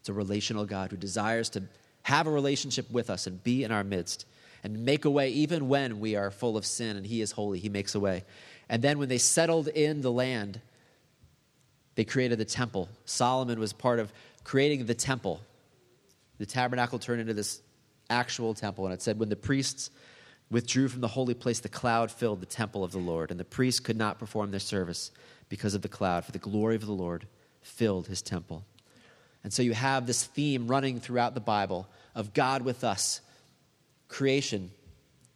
It's 0.00 0.08
a 0.08 0.12
relational 0.12 0.64
God 0.64 0.90
who 0.90 0.96
desires 0.96 1.48
to 1.50 1.62
have 2.02 2.26
a 2.26 2.30
relationship 2.30 2.90
with 2.90 3.10
us 3.10 3.26
and 3.26 3.42
be 3.42 3.64
in 3.64 3.70
our 3.70 3.84
midst 3.84 4.26
and 4.64 4.84
make 4.84 5.04
a 5.04 5.10
way 5.10 5.30
even 5.30 5.68
when 5.68 6.00
we 6.00 6.16
are 6.16 6.30
full 6.30 6.56
of 6.56 6.66
sin 6.66 6.96
and 6.96 7.06
He 7.06 7.20
is 7.20 7.32
holy. 7.32 7.58
He 7.58 7.68
makes 7.68 7.94
a 7.94 8.00
way. 8.00 8.24
And 8.68 8.82
then 8.82 8.98
when 8.98 9.08
they 9.08 9.18
settled 9.18 9.68
in 9.68 10.00
the 10.00 10.10
land, 10.10 10.60
they 11.94 12.04
created 12.04 12.38
the 12.38 12.44
temple. 12.44 12.88
Solomon 13.04 13.58
was 13.60 13.72
part 13.72 13.98
of 13.98 14.12
creating 14.44 14.86
the 14.86 14.94
temple. 14.94 15.40
The 16.38 16.46
tabernacle 16.46 16.98
turned 16.98 17.20
into 17.20 17.34
this 17.34 17.60
actual 18.08 18.54
temple. 18.54 18.86
And 18.86 18.94
it 18.94 19.02
said, 19.02 19.18
when 19.18 19.28
the 19.28 19.36
priests 19.36 19.90
withdrew 20.50 20.88
from 20.88 21.00
the 21.00 21.08
holy 21.08 21.34
place, 21.34 21.60
the 21.60 21.68
cloud 21.68 22.10
filled 22.10 22.40
the 22.40 22.46
temple 22.46 22.84
of 22.84 22.92
the 22.92 22.98
Lord, 22.98 23.30
and 23.30 23.38
the 23.38 23.44
priests 23.44 23.80
could 23.80 23.96
not 23.96 24.18
perform 24.18 24.50
their 24.50 24.60
service 24.60 25.10
because 25.52 25.74
of 25.74 25.82
the 25.82 25.88
cloud, 25.88 26.24
for 26.24 26.32
the 26.32 26.38
glory 26.38 26.74
of 26.74 26.86
the 26.86 26.92
Lord 26.92 27.26
filled 27.60 28.06
his 28.06 28.22
temple. 28.22 28.64
And 29.44 29.52
so 29.52 29.62
you 29.62 29.74
have 29.74 30.06
this 30.06 30.24
theme 30.24 30.66
running 30.66 30.98
throughout 30.98 31.34
the 31.34 31.42
Bible 31.42 31.86
of 32.14 32.32
God 32.32 32.62
with 32.62 32.84
us, 32.84 33.20
creation, 34.08 34.70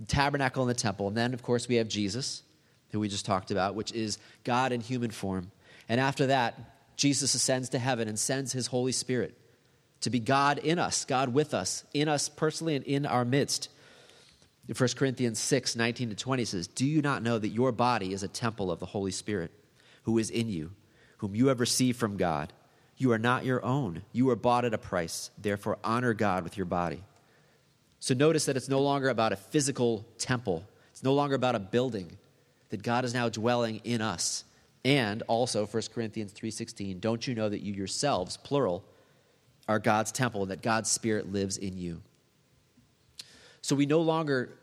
tabernacle, 0.09 0.62
and 0.62 0.70
the 0.70 0.74
temple. 0.74 1.07
And 1.07 1.14
then, 1.14 1.35
of 1.35 1.42
course, 1.42 1.68
we 1.68 1.74
have 1.74 1.88
Jesus, 1.88 2.42
who 2.92 3.00
we 3.00 3.11
just 3.11 3.26
talked 3.26 3.50
about, 3.50 3.74
which 3.74 3.92
is 3.92 4.16
God 4.42 4.72
in 4.72 4.81
human 4.81 5.11
form. 5.11 5.50
And 5.87 6.00
after 6.00 6.29
that, 6.29 6.59
Jesus 6.96 7.35
ascends 7.35 7.68
to 7.68 7.79
heaven 7.79 8.09
and 8.09 8.18
sends 8.18 8.55
his 8.55 8.68
Holy 8.68 8.92
Spirit 8.92 9.37
to 10.00 10.09
be 10.09 10.18
God 10.18 10.57
in 10.57 10.79
us, 10.79 11.05
God 11.05 11.35
with 11.35 11.52
us, 11.52 11.85
in 11.92 12.09
us 12.09 12.31
personally 12.31 12.74
and 12.74 12.87
in 12.87 13.05
our 13.05 13.26
midst. 13.26 13.68
1 14.74 14.88
Corinthians 14.96 15.38
6 15.38 15.76
19 15.76 16.09
to 16.09 16.16
20 16.16 16.44
says, 16.46 16.68
Do 16.68 16.87
you 16.87 17.02
not 17.02 17.22
know 17.22 17.38
that 17.38 17.48
your 17.48 17.70
body 17.70 18.14
is 18.14 18.22
a 18.22 18.29
temple 18.29 18.70
of 18.70 18.81
the 18.81 18.87
Holy 18.87 19.11
Spirit? 19.11 19.52
Who 20.07 20.19
is 20.19 20.31
in 20.31 20.49
you, 20.49 20.71
whom 21.19 21.35
you 21.35 21.49
have 21.49 21.59
received 21.59 21.99
from 21.99 22.16
God. 22.16 22.53
You 22.97 23.11
are 23.11 23.19
not 23.19 23.45
your 23.45 23.62
own. 23.64 24.03
You 24.12 24.27
were 24.27 24.37
bought 24.37 24.64
at 24.64 24.73
a 24.73 24.79
price. 24.79 25.31
Therefore, 25.37 25.79
honor 25.83 26.14
God 26.14 26.45
with 26.45 26.57
your 26.57 26.64
body. 26.64 27.03
So 27.99 28.14
notice 28.14 28.47
that 28.47 28.57
it's 28.57 28.69
no 28.69 28.81
longer 28.81 29.09
about 29.09 29.33
a 29.33 29.37
physical 29.37 30.07
temple, 30.16 30.64
it's 30.92 31.03
no 31.03 31.12
longer 31.12 31.35
about 31.35 31.57
a 31.57 31.59
building, 31.59 32.16
that 32.69 32.85
God 32.85 33.05
is 33.05 33.14
now 33.14 33.29
dwelling 33.29 33.81
in 33.83 34.01
us. 34.01 34.45
And 34.85 35.23
also 35.27 35.66
1 35.66 35.92
Corinthians 35.92 36.33
3:16, 36.33 37.01
don't 37.01 37.27
you 37.27 37.35
know 37.35 37.49
that 37.49 37.61
you 37.61 37.75
yourselves, 37.75 38.37
plural, 38.37 38.85
are 39.66 39.81
God's 39.81 40.12
temple 40.12 40.42
and 40.42 40.53
that 40.53 40.62
God's 40.62 40.88
spirit 40.88 41.33
lives 41.33 41.57
in 41.57 41.77
you. 41.77 42.01
So 43.61 43.75
we 43.75 43.87
no 43.87 44.01
longer 44.03 44.57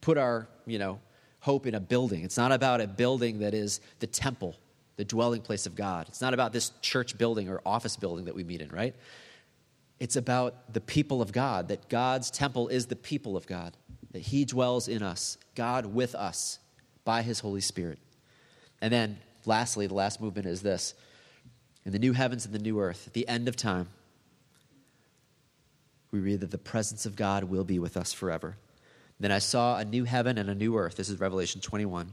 put 0.00 0.18
our, 0.18 0.48
you 0.66 0.80
know, 0.80 0.98
hope 1.38 1.68
in 1.68 1.76
a 1.76 1.80
building. 1.80 2.24
It's 2.24 2.36
not 2.36 2.50
about 2.50 2.80
a 2.80 2.88
building 2.88 3.38
that 3.38 3.54
is 3.54 3.80
the 4.00 4.08
temple 4.08 4.56
the 4.96 5.04
dwelling 5.04 5.42
place 5.42 5.66
of 5.66 5.74
God. 5.74 6.06
It's 6.08 6.20
not 6.20 6.34
about 6.34 6.52
this 6.52 6.72
church 6.80 7.16
building 7.16 7.48
or 7.48 7.60
office 7.64 7.96
building 7.96 8.26
that 8.26 8.34
we 8.34 8.44
meet 8.44 8.60
in, 8.60 8.68
right? 8.68 8.94
It's 9.98 10.16
about 10.16 10.72
the 10.72 10.80
people 10.80 11.22
of 11.22 11.32
God, 11.32 11.68
that 11.68 11.88
God's 11.88 12.30
temple 12.30 12.68
is 12.68 12.86
the 12.86 12.96
people 12.96 13.36
of 13.36 13.46
God, 13.46 13.76
that 14.10 14.20
He 14.20 14.44
dwells 14.44 14.88
in 14.88 15.02
us, 15.02 15.38
God 15.54 15.86
with 15.86 16.14
us 16.14 16.58
by 17.04 17.22
His 17.22 17.40
Holy 17.40 17.60
Spirit. 17.60 17.98
And 18.80 18.92
then, 18.92 19.18
lastly, 19.46 19.86
the 19.86 19.94
last 19.94 20.20
movement 20.20 20.46
is 20.46 20.62
this 20.62 20.94
in 21.84 21.92
the 21.92 21.98
new 21.98 22.12
heavens 22.12 22.44
and 22.44 22.54
the 22.54 22.58
new 22.58 22.80
earth, 22.80 23.06
at 23.06 23.12
the 23.12 23.26
end 23.28 23.48
of 23.48 23.56
time, 23.56 23.88
we 26.10 26.20
read 26.20 26.40
that 26.40 26.50
the 26.50 26.58
presence 26.58 27.06
of 27.06 27.16
God 27.16 27.44
will 27.44 27.64
be 27.64 27.78
with 27.78 27.96
us 27.96 28.12
forever. 28.12 28.56
Then 29.18 29.32
I 29.32 29.38
saw 29.38 29.78
a 29.78 29.84
new 29.84 30.04
heaven 30.04 30.36
and 30.36 30.50
a 30.50 30.54
new 30.54 30.76
earth. 30.76 30.96
This 30.96 31.08
is 31.08 31.18
Revelation 31.18 31.60
21. 31.60 32.12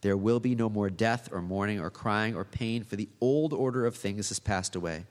There 0.00 0.16
will 0.16 0.40
be 0.40 0.54
no 0.54 0.68
more 0.68 0.90
death 0.90 1.28
or 1.32 1.42
mourning 1.42 1.80
or 1.80 1.90
crying 1.90 2.36
or 2.36 2.44
pain, 2.44 2.84
for 2.84 2.96
the 2.96 3.08
old 3.20 3.52
order 3.52 3.84
of 3.84 3.96
things 3.96 4.28
has 4.28 4.38
passed 4.38 4.76
away. 4.76 5.06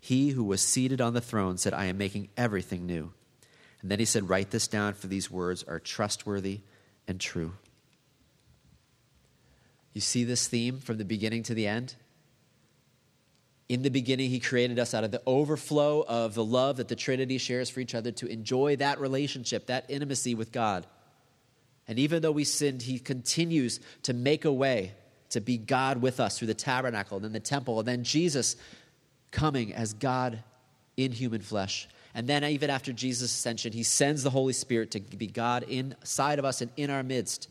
He 0.00 0.30
who 0.30 0.44
was 0.44 0.62
seated 0.62 1.00
on 1.00 1.14
the 1.14 1.20
throne 1.20 1.58
said, 1.58 1.74
I 1.74 1.86
am 1.86 1.98
making 1.98 2.28
everything 2.36 2.86
new. 2.86 3.12
And 3.82 3.90
then 3.90 3.98
he 3.98 4.04
said, 4.04 4.28
Write 4.28 4.50
this 4.50 4.68
down, 4.68 4.94
for 4.94 5.06
these 5.06 5.30
words 5.30 5.62
are 5.62 5.78
trustworthy 5.78 6.60
and 7.08 7.20
true. 7.20 7.52
You 9.92 10.00
see 10.00 10.24
this 10.24 10.46
theme 10.46 10.78
from 10.78 10.98
the 10.98 11.04
beginning 11.04 11.42
to 11.44 11.54
the 11.54 11.66
end? 11.66 11.94
In 13.68 13.82
the 13.82 13.90
beginning, 13.90 14.30
he 14.30 14.40
created 14.40 14.78
us 14.78 14.94
out 14.94 15.04
of 15.04 15.12
the 15.12 15.22
overflow 15.26 16.04
of 16.06 16.34
the 16.34 16.44
love 16.44 16.78
that 16.78 16.88
the 16.88 16.96
Trinity 16.96 17.38
shares 17.38 17.70
for 17.70 17.80
each 17.80 17.94
other 17.94 18.10
to 18.12 18.26
enjoy 18.26 18.76
that 18.76 19.00
relationship, 19.00 19.66
that 19.66 19.86
intimacy 19.88 20.34
with 20.34 20.50
God. 20.50 20.86
And 21.90 21.98
even 21.98 22.22
though 22.22 22.30
we 22.30 22.44
sinned, 22.44 22.82
he 22.82 23.00
continues 23.00 23.80
to 24.04 24.14
make 24.14 24.44
a 24.44 24.52
way 24.52 24.92
to 25.30 25.40
be 25.40 25.58
God 25.58 26.00
with 26.00 26.20
us 26.20 26.38
through 26.38 26.46
the 26.46 26.54
tabernacle 26.54 27.16
and 27.16 27.24
then 27.24 27.32
the 27.32 27.40
temple, 27.40 27.80
and 27.80 27.88
then 27.88 28.04
Jesus 28.04 28.54
coming 29.32 29.74
as 29.74 29.92
God 29.92 30.40
in 30.96 31.10
human 31.10 31.40
flesh. 31.40 31.88
And 32.14 32.28
then, 32.28 32.44
even 32.44 32.70
after 32.70 32.92
Jesus' 32.92 33.32
ascension, 33.32 33.72
he 33.72 33.82
sends 33.82 34.22
the 34.22 34.30
Holy 34.30 34.52
Spirit 34.52 34.92
to 34.92 35.00
be 35.00 35.26
God 35.26 35.64
inside 35.64 36.38
of 36.38 36.44
us 36.44 36.60
and 36.60 36.70
in 36.76 36.90
our 36.90 37.02
midst. 37.02 37.48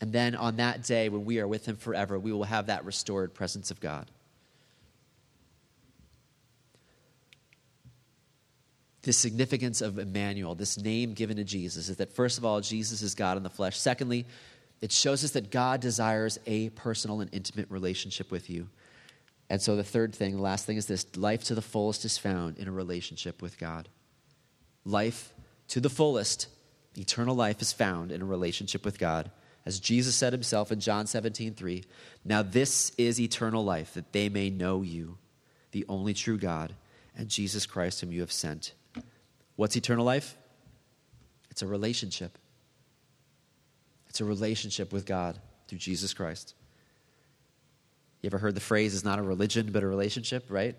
And 0.00 0.12
then 0.12 0.34
on 0.34 0.56
that 0.56 0.82
day, 0.82 1.08
when 1.08 1.24
we 1.24 1.38
are 1.38 1.46
with 1.46 1.66
him 1.66 1.76
forever, 1.76 2.18
we 2.18 2.32
will 2.32 2.42
have 2.42 2.66
that 2.66 2.84
restored 2.84 3.34
presence 3.34 3.70
of 3.70 3.78
God. 3.78 4.10
The 9.06 9.12
significance 9.12 9.82
of 9.82 10.00
Immanuel, 10.00 10.56
this 10.56 10.76
name 10.76 11.12
given 11.12 11.36
to 11.36 11.44
Jesus, 11.44 11.88
is 11.88 11.98
that 11.98 12.12
first 12.12 12.38
of 12.38 12.44
all, 12.44 12.60
Jesus 12.60 13.02
is 13.02 13.14
God 13.14 13.36
in 13.36 13.44
the 13.44 13.48
flesh. 13.48 13.78
Secondly, 13.78 14.26
it 14.80 14.90
shows 14.90 15.22
us 15.22 15.30
that 15.30 15.52
God 15.52 15.80
desires 15.80 16.40
a 16.44 16.70
personal 16.70 17.20
and 17.20 17.32
intimate 17.32 17.70
relationship 17.70 18.32
with 18.32 18.50
you. 18.50 18.68
And 19.48 19.62
so 19.62 19.76
the 19.76 19.84
third 19.84 20.12
thing, 20.12 20.34
the 20.34 20.42
last 20.42 20.66
thing 20.66 20.76
is 20.76 20.86
this 20.86 21.16
life 21.16 21.44
to 21.44 21.54
the 21.54 21.62
fullest 21.62 22.04
is 22.04 22.18
found 22.18 22.58
in 22.58 22.66
a 22.66 22.72
relationship 22.72 23.40
with 23.42 23.60
God. 23.60 23.88
Life 24.84 25.32
to 25.68 25.78
the 25.78 25.88
fullest, 25.88 26.48
eternal 26.98 27.36
life 27.36 27.62
is 27.62 27.72
found 27.72 28.10
in 28.10 28.22
a 28.22 28.26
relationship 28.26 28.84
with 28.84 28.98
God. 28.98 29.30
As 29.64 29.78
Jesus 29.78 30.16
said 30.16 30.32
himself 30.32 30.72
in 30.72 30.80
John 30.80 31.06
17, 31.06 31.54
3, 31.54 31.84
Now 32.24 32.42
this 32.42 32.90
is 32.98 33.20
eternal 33.20 33.64
life, 33.64 33.94
that 33.94 34.12
they 34.12 34.28
may 34.28 34.50
know 34.50 34.82
you, 34.82 35.18
the 35.70 35.84
only 35.88 36.12
true 36.12 36.38
God, 36.38 36.74
and 37.16 37.28
Jesus 37.28 37.66
Christ, 37.66 38.00
whom 38.00 38.10
you 38.10 38.20
have 38.22 38.32
sent. 38.32 38.72
What's 39.56 39.76
eternal 39.76 40.04
life? 40.04 40.36
It's 41.50 41.62
a 41.62 41.66
relationship. 41.66 42.38
It's 44.08 44.20
a 44.20 44.24
relationship 44.24 44.92
with 44.92 45.06
God 45.06 45.38
through 45.68 45.78
Jesus 45.78 46.14
Christ. 46.14 46.54
You 48.22 48.28
ever 48.28 48.38
heard 48.38 48.54
the 48.54 48.60
phrase, 48.60 48.94
it's 48.94 49.04
not 49.04 49.18
a 49.18 49.22
religion, 49.22 49.70
but 49.72 49.82
a 49.82 49.86
relationship, 49.86 50.46
right? 50.48 50.74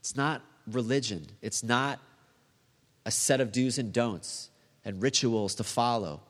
It's 0.00 0.16
not 0.16 0.42
religion. 0.66 1.26
It's 1.42 1.62
not 1.62 2.00
a 3.06 3.10
set 3.10 3.40
of 3.40 3.52
do's 3.52 3.78
and 3.78 3.92
don'ts 3.92 4.50
and 4.84 5.00
rituals 5.00 5.54
to 5.56 5.64
follow 5.64 6.20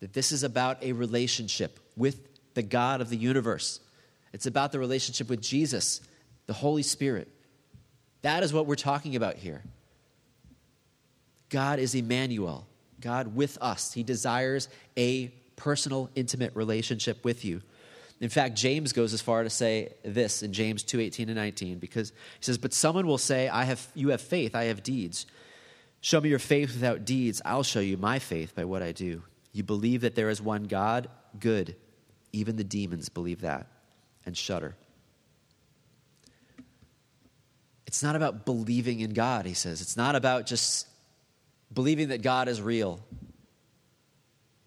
that 0.00 0.12
this 0.12 0.32
is 0.32 0.42
about 0.42 0.82
a 0.82 0.92
relationship 0.92 1.80
with 1.96 2.54
the 2.54 2.62
God 2.62 3.00
of 3.00 3.08
the 3.08 3.16
universe. 3.16 3.80
It's 4.32 4.46
about 4.46 4.72
the 4.72 4.78
relationship 4.78 5.28
with 5.28 5.40
Jesus, 5.40 6.00
the 6.46 6.52
Holy 6.52 6.82
Spirit. 6.82 7.28
That 8.22 8.42
is 8.42 8.52
what 8.52 8.66
we're 8.66 8.74
talking 8.74 9.16
about 9.16 9.36
here. 9.36 9.62
God 11.48 11.78
is 11.78 11.94
Immanuel, 11.94 12.66
God 13.00 13.34
with 13.34 13.58
us. 13.60 13.92
He 13.92 14.02
desires 14.02 14.68
a 14.96 15.28
personal, 15.56 16.10
intimate 16.14 16.54
relationship 16.54 17.24
with 17.24 17.44
you. 17.44 17.62
In 18.20 18.28
fact, 18.28 18.56
James 18.56 18.92
goes 18.92 19.12
as 19.14 19.20
far 19.20 19.44
to 19.44 19.50
say 19.50 19.92
this 20.04 20.42
in 20.42 20.52
James 20.52 20.82
2 20.82 21.00
18 21.00 21.28
and 21.28 21.36
19, 21.36 21.78
because 21.78 22.10
he 22.10 22.44
says, 22.44 22.58
But 22.58 22.72
someone 22.72 23.06
will 23.06 23.18
say, 23.18 23.48
I 23.48 23.64
have, 23.64 23.86
You 23.94 24.08
have 24.08 24.20
faith, 24.20 24.54
I 24.54 24.64
have 24.64 24.82
deeds. 24.82 25.26
Show 26.00 26.20
me 26.20 26.28
your 26.28 26.38
faith 26.38 26.74
without 26.74 27.04
deeds, 27.04 27.42
I'll 27.44 27.62
show 27.62 27.80
you 27.80 27.96
my 27.96 28.18
faith 28.18 28.54
by 28.54 28.64
what 28.64 28.82
I 28.82 28.92
do. 28.92 29.22
You 29.52 29.62
believe 29.62 30.02
that 30.02 30.14
there 30.14 30.30
is 30.30 30.40
one 30.40 30.64
God? 30.64 31.08
Good. 31.38 31.76
Even 32.32 32.56
the 32.56 32.64
demons 32.64 33.08
believe 33.08 33.40
that 33.40 33.66
and 34.26 34.36
shudder. 34.36 34.76
It's 37.86 38.02
not 38.02 38.16
about 38.16 38.44
believing 38.44 39.00
in 39.00 39.14
God, 39.14 39.46
he 39.46 39.54
says. 39.54 39.80
It's 39.80 39.96
not 39.96 40.14
about 40.14 40.46
just 40.46 40.86
believing 41.72 42.08
that 42.08 42.22
God 42.22 42.48
is 42.48 42.60
real. 42.60 43.00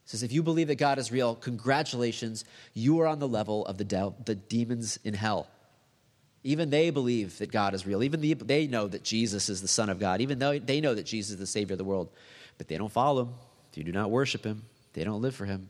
Says, 0.05 0.23
if 0.23 0.31
you 0.31 0.43
believe 0.43 0.67
that 0.67 0.75
God 0.75 0.99
is 0.99 1.11
real, 1.11 1.35
congratulations, 1.35 2.43
you 2.73 2.99
are 2.99 3.07
on 3.07 3.19
the 3.19 3.27
level 3.27 3.65
of 3.65 3.77
the, 3.77 3.85
de- 3.85 4.13
the 4.25 4.35
demons 4.35 4.99
in 5.03 5.13
hell. 5.13 5.47
Even 6.43 6.69
they 6.69 6.89
believe 6.89 7.37
that 7.37 7.51
God 7.51 7.73
is 7.73 7.85
real. 7.85 8.03
Even 8.03 8.19
the, 8.19 8.33
they 8.33 8.67
know 8.67 8.87
that 8.87 9.03
Jesus 9.03 9.47
is 9.47 9.61
the 9.61 9.67
Son 9.67 9.89
of 9.89 9.99
God. 9.99 10.21
Even 10.21 10.39
though 10.39 10.57
they 10.57 10.81
know 10.81 10.95
that 10.95 11.05
Jesus 11.05 11.31
is 11.31 11.39
the 11.39 11.47
Savior 11.47 11.75
of 11.75 11.77
the 11.77 11.83
world. 11.85 12.09
But 12.57 12.67
they 12.67 12.77
don't 12.77 12.91
follow 12.91 13.25
him. 13.25 13.33
They 13.73 13.83
do 13.83 13.91
not 13.91 14.11
worship 14.11 14.43
him. 14.43 14.63
They 14.93 15.03
don't 15.03 15.21
live 15.21 15.35
for 15.35 15.45
him. 15.45 15.69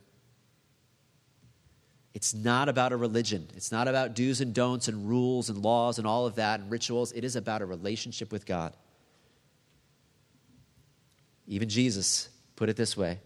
It's 2.14 2.34
not 2.34 2.68
about 2.68 2.92
a 2.92 2.98
religion. 2.98 3.48
It's 3.56 3.72
not 3.72 3.88
about 3.88 4.16
do's 4.16 4.42
and 4.42 4.54
don'ts 4.54 4.88
and 4.88 5.08
rules 5.08 5.50
and 5.50 5.60
laws 5.60 5.98
and 5.98 6.08
all 6.08 6.26
of 6.26 6.36
that 6.36 6.60
and 6.60 6.72
rituals. 6.72 7.12
It 7.12 7.24
is 7.24 7.36
about 7.36 7.62
a 7.62 7.66
relationship 7.66 8.32
with 8.32 8.46
God. 8.46 8.74
Even 11.52 11.68
Jesus 11.68 12.30
put 12.56 12.70
it 12.70 12.78
this 12.78 12.96
way. 12.96 13.20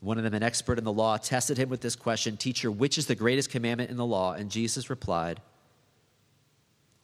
One 0.00 0.18
of 0.18 0.24
them, 0.24 0.34
an 0.34 0.42
expert 0.42 0.78
in 0.78 0.84
the 0.84 0.92
law, 0.92 1.16
tested 1.16 1.56
him 1.56 1.68
with 1.68 1.80
this 1.80 1.94
question 1.94 2.36
Teacher, 2.36 2.70
which 2.70 2.98
is 2.98 3.06
the 3.06 3.14
greatest 3.14 3.50
commandment 3.50 3.88
in 3.88 3.96
the 3.96 4.04
law? 4.04 4.32
And 4.32 4.50
Jesus 4.50 4.90
replied, 4.90 5.40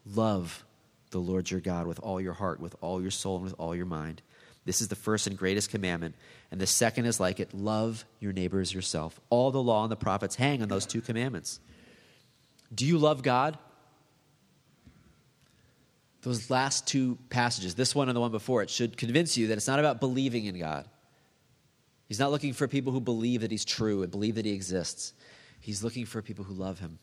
Love 0.05 0.65
the 1.13 1.21
Lord 1.21 1.49
your 1.49 1.61
God 1.61 1.87
with 1.87 2.01
all 2.01 2.21
your 2.21 2.33
heart, 2.33 2.59
with 2.59 2.75
all 2.81 3.01
your 3.01 3.13
soul, 3.13 3.37
and 3.37 3.45
with 3.45 3.55
all 3.57 3.75
your 3.75 3.87
mind. 3.87 4.21
This 4.65 4.81
is 4.81 4.89
the 4.89 4.97
first 4.97 5.29
and 5.29 5.39
greatest 5.39 5.71
commandment. 5.71 6.17
And 6.51 6.61
the 6.61 6.67
second 6.67 7.07
is 7.07 7.21
like 7.21 7.39
it 7.39 7.55
love 7.55 8.05
your 8.19 8.33
neighbors 8.33 8.75
yourself. 8.75 9.21
All 9.31 9.53
the 9.53 9.63
law 9.63 9.85
and 9.85 9.93
the 9.93 9.97
prophets 9.97 10.35
hang 10.35 10.61
on 10.61 10.69
those 10.69 10.87
two 10.87 11.01
commandments. 11.01 11.61
Do 12.75 12.85
you 12.85 12.99
love 12.99 13.23
God? 13.23 13.59
Those 16.23 16.51
last 16.51 16.87
two 16.87 17.19
passages, 17.31 17.75
this 17.75 17.95
one 17.95 18.09
and 18.09 18.17
the 18.17 18.21
one 18.21 18.31
before 18.31 18.63
it, 18.63 18.71
should 18.71 18.97
convince 18.97 19.37
you 19.37 19.49
that 19.49 19.57
it's 19.57 19.67
not 19.67 19.81
about 19.81 20.01
believing 20.01 20.47
in 20.47 20.59
God. 20.59 20.87
He's 22.07 22.21
not 22.21 22.31
looking 22.31 22.53
for 22.53 22.69
people 22.69 22.93
who 22.93 23.01
believe 23.01 23.41
that 23.41 23.51
He's 23.51 23.65
true 23.65 24.03
and 24.03 24.11
believe 24.11 24.37
that 24.37 24.45
He 24.45 24.53
exists. 24.53 25.15
He's 25.61 25.83
looking 25.83 26.07
for 26.07 26.23
people 26.23 26.45
who 26.45 26.55
love 26.55 26.79
Him, 26.79 26.99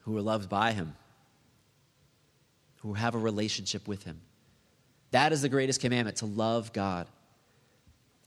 who 0.00 0.16
are 0.16 0.22
loved 0.22 0.48
by 0.48 0.72
Him, 0.72 0.94
who 2.78 2.94
have 2.94 3.14
a 3.14 3.18
relationship 3.18 3.86
with 3.86 4.02
Him. 4.04 4.20
That 5.12 5.32
is 5.32 5.42
the 5.42 5.48
greatest 5.48 5.80
commandment 5.80 6.16
to 6.18 6.26
love 6.26 6.72
God. 6.72 7.06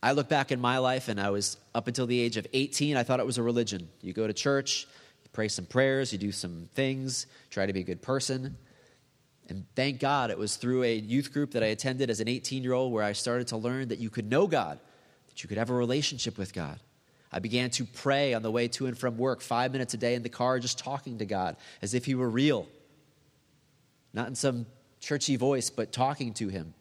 I 0.01 0.11
look 0.11 0.29
back 0.29 0.51
in 0.51 0.61
my 0.61 0.77
life, 0.77 1.09
and 1.09 1.19
I 1.19 1.31
was 1.31 1.57
up 1.73 1.87
until 1.87 2.05
the 2.05 2.19
age 2.19 2.37
of 2.37 2.47
18, 2.53 2.95
I 2.95 3.03
thought 3.03 3.19
it 3.19 3.25
was 3.25 3.39
a 3.39 3.43
religion. 3.43 3.89
You 4.01 4.13
go 4.13 4.27
to 4.27 4.33
church, 4.33 4.87
you 5.23 5.29
pray 5.33 5.47
some 5.47 5.65
prayers, 5.65 6.13
you 6.13 6.19
do 6.19 6.31
some 6.31 6.69
things, 6.75 7.25
try 7.49 7.65
to 7.65 7.73
be 7.73 7.79
a 7.79 7.83
good 7.83 8.01
person. 8.01 8.55
And 9.47 9.65
thank 9.75 9.99
God 9.99 10.31
it 10.31 10.37
was 10.37 10.55
through 10.55 10.83
a 10.83 10.95
youth 10.95 11.31
group 11.31 11.51
that 11.51 11.63
I 11.63 11.67
attended 11.67 12.09
as 12.09 12.19
an 12.19 12.27
18 12.27 12.63
year 12.63 12.73
old 12.73 12.91
where 12.91 13.03
I 13.03 13.13
started 13.13 13.47
to 13.47 13.57
learn 13.57 13.89
that 13.89 13.99
you 13.99 14.09
could 14.09 14.29
know 14.29 14.47
God, 14.47 14.79
that 15.27 15.43
you 15.43 15.47
could 15.47 15.57
have 15.57 15.69
a 15.69 15.73
relationship 15.73 16.37
with 16.37 16.53
God. 16.53 16.79
I 17.31 17.39
began 17.39 17.69
to 17.71 17.85
pray 17.85 18.33
on 18.33 18.41
the 18.41 18.51
way 18.51 18.67
to 18.69 18.87
and 18.87 18.97
from 18.97 19.17
work, 19.17 19.41
five 19.41 19.71
minutes 19.71 19.93
a 19.93 19.97
day 19.97 20.15
in 20.15 20.23
the 20.23 20.29
car, 20.29 20.57
just 20.59 20.79
talking 20.79 21.17
to 21.19 21.25
God 21.25 21.57
as 21.81 21.93
if 21.93 22.05
He 22.05 22.15
were 22.15 22.29
real, 22.29 22.67
not 24.13 24.27
in 24.27 24.35
some 24.35 24.65
churchy 25.05 25.35
voice, 25.35 25.69
but 25.69 25.91
talking 25.91 26.33
to 26.33 26.49
him. 26.49 26.73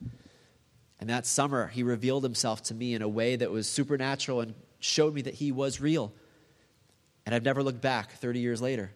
And 0.99 1.11
that 1.11 1.27
summer, 1.27 1.67
he 1.69 1.83
revealed 1.83 2.25
himself 2.25 2.63
to 2.65 2.75
me 2.75 2.95
in 2.95 3.03
a 3.03 3.09
way 3.09 3.37
that 3.37 3.51
was 3.51 3.69
supernatural 3.69 4.41
and 4.41 4.55
showed 4.81 5.15
me 5.15 5.23
that 5.23 5.35
he 5.35 5.53
was 5.53 5.81
real. 5.81 6.13
And 7.27 7.35
I've 7.35 7.45
never 7.45 7.63
looked 7.63 7.83
back 7.83 8.13
30 8.13 8.41
years 8.41 8.63
later. 8.63 8.93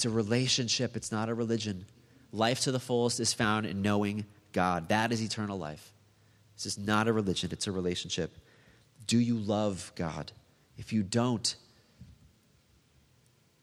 It's 0.00 0.06
a 0.06 0.08
relationship, 0.08 0.96
it's 0.96 1.12
not 1.12 1.28
a 1.28 1.34
religion. 1.34 1.84
Life 2.32 2.60
to 2.60 2.72
the 2.72 2.80
fullest 2.80 3.20
is 3.20 3.34
found 3.34 3.66
in 3.66 3.82
knowing 3.82 4.24
God. 4.54 4.88
That 4.88 5.12
is 5.12 5.22
eternal 5.22 5.58
life. 5.58 5.92
This 6.56 6.64
is 6.64 6.78
not 6.78 7.06
a 7.06 7.12
religion, 7.12 7.50
it's 7.52 7.66
a 7.66 7.70
relationship. 7.70 8.34
Do 9.06 9.18
you 9.18 9.36
love 9.36 9.92
God? 9.96 10.32
If 10.78 10.94
you 10.94 11.02
don't, 11.02 11.54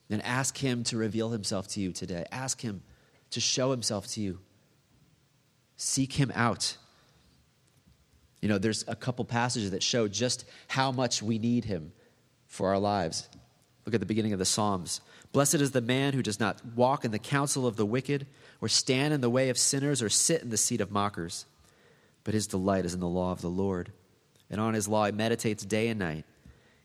then 0.09 0.21
ask 0.21 0.55
Him 0.55 0.83
to 0.83 0.97
reveal 0.97 1.29
Himself 1.29 1.69
to 1.69 1.79
you 1.79 1.91
today. 1.91 2.23
Ask 2.31 2.61
Him 2.61 2.83
to 3.31 3.39
show 3.39 3.71
Himself 3.71 4.05
to 4.09 4.21
you. 4.21 4.37
Seek 5.75 6.13
Him 6.13 6.31
out. 6.35 6.77
You 8.43 8.49
know, 8.49 8.59
there's 8.59 8.85
a 8.87 8.95
couple 8.95 9.25
passages 9.25 9.71
that 9.71 9.81
show 9.81 10.07
just 10.07 10.45
how 10.67 10.91
much 10.91 11.23
we 11.23 11.39
need 11.39 11.65
Him 11.65 11.93
for 12.45 12.69
our 12.69 12.77
lives. 12.77 13.27
Look 13.87 13.95
at 13.95 14.01
the 14.01 14.05
beginning 14.05 14.33
of 14.33 14.39
the 14.39 14.45
Psalms. 14.45 15.01
Blessed 15.31 15.55
is 15.55 15.71
the 15.71 15.81
man 15.81 16.13
who 16.13 16.23
does 16.23 16.39
not 16.39 16.61
walk 16.75 17.05
in 17.05 17.11
the 17.11 17.19
counsel 17.19 17.67
of 17.67 17.75
the 17.75 17.85
wicked, 17.85 18.27
or 18.61 18.67
stand 18.67 19.13
in 19.13 19.21
the 19.21 19.29
way 19.29 19.49
of 19.49 19.57
sinners, 19.57 20.01
or 20.01 20.09
sit 20.09 20.41
in 20.41 20.49
the 20.49 20.57
seat 20.57 20.81
of 20.81 20.91
mockers. 20.91 21.45
But 22.23 22.33
his 22.33 22.47
delight 22.47 22.85
is 22.85 22.93
in 22.93 22.99
the 22.99 23.07
law 23.07 23.31
of 23.31 23.41
the 23.41 23.49
Lord, 23.49 23.91
and 24.49 24.59
on 24.59 24.73
his 24.73 24.87
law 24.87 25.05
he 25.05 25.11
meditates 25.11 25.65
day 25.65 25.89
and 25.89 25.99
night. 25.99 26.25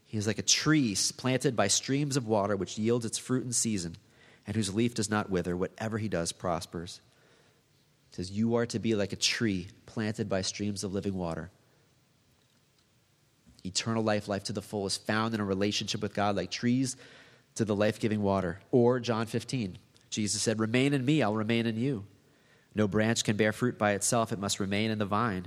He 0.04 0.18
is 0.18 0.26
like 0.26 0.38
a 0.38 0.42
tree 0.42 0.96
planted 1.16 1.56
by 1.56 1.68
streams 1.68 2.16
of 2.16 2.26
water, 2.26 2.54
which 2.56 2.76
yields 2.76 3.06
its 3.06 3.16
fruit 3.16 3.44
in 3.44 3.52
season, 3.52 3.96
and 4.46 4.54
whose 4.54 4.74
leaf 4.74 4.94
does 4.94 5.08
not 5.08 5.30
wither. 5.30 5.56
Whatever 5.56 5.98
he 5.98 6.08
does 6.08 6.32
prospers. 6.32 7.00
It 8.10 8.16
says, 8.16 8.30
You 8.30 8.56
are 8.56 8.66
to 8.66 8.78
be 8.78 8.94
like 8.94 9.14
a 9.14 9.16
tree 9.16 9.68
planted 9.86 10.28
by 10.28 10.42
streams 10.42 10.84
of 10.84 10.92
living 10.92 11.14
water. 11.14 11.50
Eternal 13.64 14.02
life, 14.02 14.28
life 14.28 14.44
to 14.44 14.52
the 14.52 14.60
full, 14.60 14.84
is 14.84 14.98
found 14.98 15.32
in 15.32 15.40
a 15.40 15.44
relationship 15.44 16.02
with 16.02 16.12
God 16.12 16.36
like 16.36 16.50
trees 16.50 16.96
to 17.54 17.64
the 17.64 17.76
life 17.76 18.00
giving 18.00 18.22
water. 18.22 18.60
Or 18.70 19.00
John 19.00 19.26
15, 19.26 19.78
Jesus 20.10 20.42
said, 20.42 20.60
Remain 20.60 20.92
in 20.92 21.04
me, 21.04 21.22
I'll 21.22 21.34
remain 21.34 21.66
in 21.66 21.76
you. 21.76 22.04
No 22.74 22.88
branch 22.88 23.24
can 23.24 23.36
bear 23.36 23.52
fruit 23.52 23.78
by 23.78 23.92
itself, 23.92 24.32
it 24.32 24.38
must 24.38 24.60
remain 24.60 24.90
in 24.90 24.98
the 24.98 25.06
vine. 25.06 25.46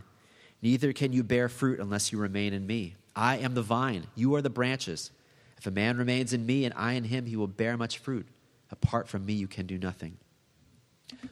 Neither 0.61 0.93
can 0.93 1.13
you 1.13 1.23
bear 1.23 1.49
fruit 1.49 1.79
unless 1.79 2.11
you 2.11 2.17
remain 2.17 2.53
in 2.53 2.65
me. 2.65 2.95
I 3.15 3.37
am 3.37 3.53
the 3.53 3.61
vine, 3.61 4.07
you 4.15 4.35
are 4.35 4.41
the 4.41 4.49
branches. 4.49 5.11
If 5.57 5.67
a 5.67 5.71
man 5.71 5.97
remains 5.97 6.33
in 6.33 6.45
me 6.45 6.65
and 6.65 6.73
I 6.75 6.93
in 6.93 7.05
him, 7.05 7.25
he 7.25 7.35
will 7.35 7.47
bear 7.47 7.77
much 7.77 7.97
fruit. 7.97 8.27
Apart 8.71 9.07
from 9.07 9.25
me, 9.25 9.33
you 9.33 9.47
can 9.47 9.65
do 9.65 9.77
nothing. 9.77 10.17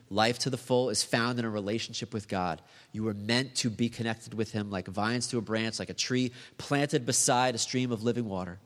Life 0.09 0.39
to 0.39 0.49
the 0.49 0.57
full 0.57 0.89
is 0.89 1.03
found 1.03 1.39
in 1.39 1.45
a 1.45 1.49
relationship 1.49 2.13
with 2.13 2.27
God. 2.27 2.62
You 2.91 3.03
were 3.03 3.13
meant 3.13 3.55
to 3.55 3.69
be 3.69 3.89
connected 3.89 4.33
with 4.33 4.51
Him 4.51 4.69
like 4.69 4.88
vines 4.88 5.27
to 5.27 5.38
a 5.38 5.41
branch, 5.41 5.79
like 5.79 5.89
a 5.89 5.95
tree 5.95 6.31
planted 6.57 7.05
beside 7.05 7.55
a 7.55 7.57
stream 7.59 7.91
of 7.91 8.03
living 8.03 8.25
water. 8.25 8.59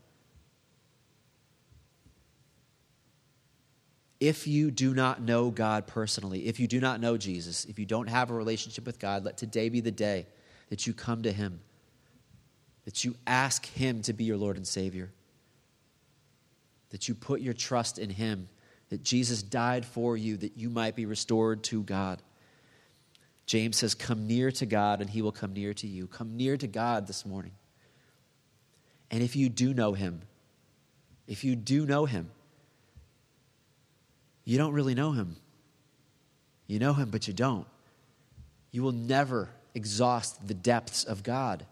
If 4.19 4.47
you 4.47 4.71
do 4.71 4.93
not 4.93 5.21
know 5.21 5.51
God 5.51 5.85
personally, 5.85 6.47
if 6.47 6.59
you 6.59 6.67
do 6.67 6.79
not 6.79 6.99
know 6.99 7.17
Jesus, 7.17 7.65
if 7.65 7.77
you 7.77 7.85
don't 7.85 8.07
have 8.07 8.31
a 8.31 8.33
relationship 8.33 8.85
with 8.85 8.99
God, 8.99 9.23
let 9.23 9.37
today 9.37 9.69
be 9.69 9.79
the 9.79 9.91
day 9.91 10.25
that 10.69 10.87
you 10.87 10.93
come 10.93 11.23
to 11.23 11.31
Him 11.31 11.59
that 12.87 13.03
you 13.03 13.15
ask 13.27 13.65
Him 13.65 14.01
to 14.03 14.13
be 14.13 14.23
your 14.23 14.37
Lord 14.37 14.55
and 14.55 14.65
Savior, 14.65 15.11
that 16.89 17.09
you 17.09 17.15
put 17.15 17.41
your 17.41 17.53
trust 17.53 17.99
in 17.99 18.09
Him, 18.09 18.47
that 18.87 19.03
Jesus 19.03 19.43
died 19.43 19.85
for 19.85 20.15
you 20.15 20.37
that 20.37 20.55
you 20.55 20.69
might 20.69 20.95
be 20.95 21.05
restored 21.05 21.65
to 21.65 21.83
God. 21.83 22.21
James 23.45 23.75
says, 23.75 23.93
Come 23.93 24.25
near 24.25 24.51
to 24.51 24.65
God 24.65 25.01
and 25.01 25.09
He 25.09 25.21
will 25.21 25.33
come 25.33 25.51
near 25.51 25.73
to 25.73 25.85
you. 25.85 26.07
Come 26.07 26.37
near 26.37 26.55
to 26.55 26.65
God 26.65 27.07
this 27.07 27.25
morning. 27.25 27.51
And 29.11 29.21
if 29.21 29.35
you 29.35 29.49
do 29.49 29.73
know 29.73 29.91
Him, 29.91 30.21
if 31.27 31.43
you 31.43 31.57
do 31.57 31.85
know 31.85 32.05
Him, 32.05 32.31
you 34.47 34.57
don't 34.57 34.71
really 34.71 34.95
know 34.95 35.11
Him. 35.11 35.35
You 36.67 36.79
know 36.79 36.93
Him, 36.93 37.09
but 37.09 37.27
you 37.27 37.33
don't. 37.33 37.67
You 38.71 38.81
will 38.81 38.93
never 38.93 39.49
exhaust 39.75 40.47
the 40.47 40.53
depths 40.53 41.03
of 41.03 41.21
God. 41.21 41.65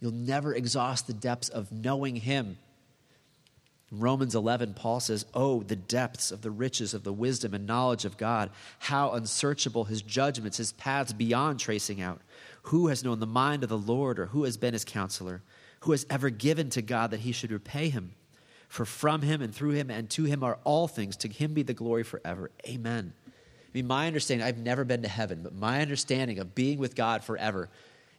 You'll 0.00 0.12
never 0.12 0.54
exhaust 0.54 1.06
the 1.06 1.12
depths 1.12 1.50
of 1.50 1.70
knowing 1.70 2.16
Him. 2.16 2.56
In 3.92 4.00
Romans 4.00 4.34
11, 4.34 4.72
Paul 4.72 5.00
says, 5.00 5.26
Oh, 5.34 5.62
the 5.64 5.76
depths 5.76 6.30
of 6.30 6.40
the 6.40 6.50
riches 6.50 6.94
of 6.94 7.04
the 7.04 7.12
wisdom 7.12 7.52
and 7.52 7.66
knowledge 7.66 8.06
of 8.06 8.16
God, 8.16 8.48
how 8.78 9.12
unsearchable 9.12 9.84
His 9.84 10.00
judgments, 10.00 10.56
His 10.56 10.72
paths 10.72 11.12
beyond 11.12 11.60
tracing 11.60 12.00
out. 12.00 12.22
Who 12.62 12.86
has 12.86 13.04
known 13.04 13.20
the 13.20 13.26
mind 13.26 13.62
of 13.62 13.68
the 13.68 13.76
Lord, 13.76 14.18
or 14.18 14.26
who 14.26 14.44
has 14.44 14.56
been 14.56 14.72
His 14.72 14.86
counselor? 14.86 15.42
Who 15.80 15.90
has 15.90 16.06
ever 16.08 16.30
given 16.30 16.70
to 16.70 16.80
God 16.80 17.10
that 17.10 17.20
He 17.20 17.32
should 17.32 17.52
repay 17.52 17.90
Him? 17.90 18.14
For 18.68 18.84
from 18.84 19.22
Him 19.22 19.42
and 19.42 19.54
through 19.54 19.70
Him 19.70 19.90
and 19.90 20.08
to 20.10 20.24
Him 20.24 20.42
are 20.42 20.58
all 20.64 20.88
things. 20.88 21.16
To 21.18 21.28
Him 21.28 21.54
be 21.54 21.62
the 21.62 21.74
glory 21.74 22.02
forever. 22.02 22.50
Amen. 22.66 23.12
I 23.26 23.70
mean, 23.72 23.86
my 23.86 24.06
understanding, 24.06 24.46
I've 24.46 24.58
never 24.58 24.84
been 24.84 25.02
to 25.02 25.08
heaven, 25.08 25.40
but 25.42 25.54
my 25.54 25.80
understanding 25.80 26.38
of 26.38 26.54
being 26.54 26.78
with 26.78 26.94
God 26.94 27.22
forever 27.22 27.68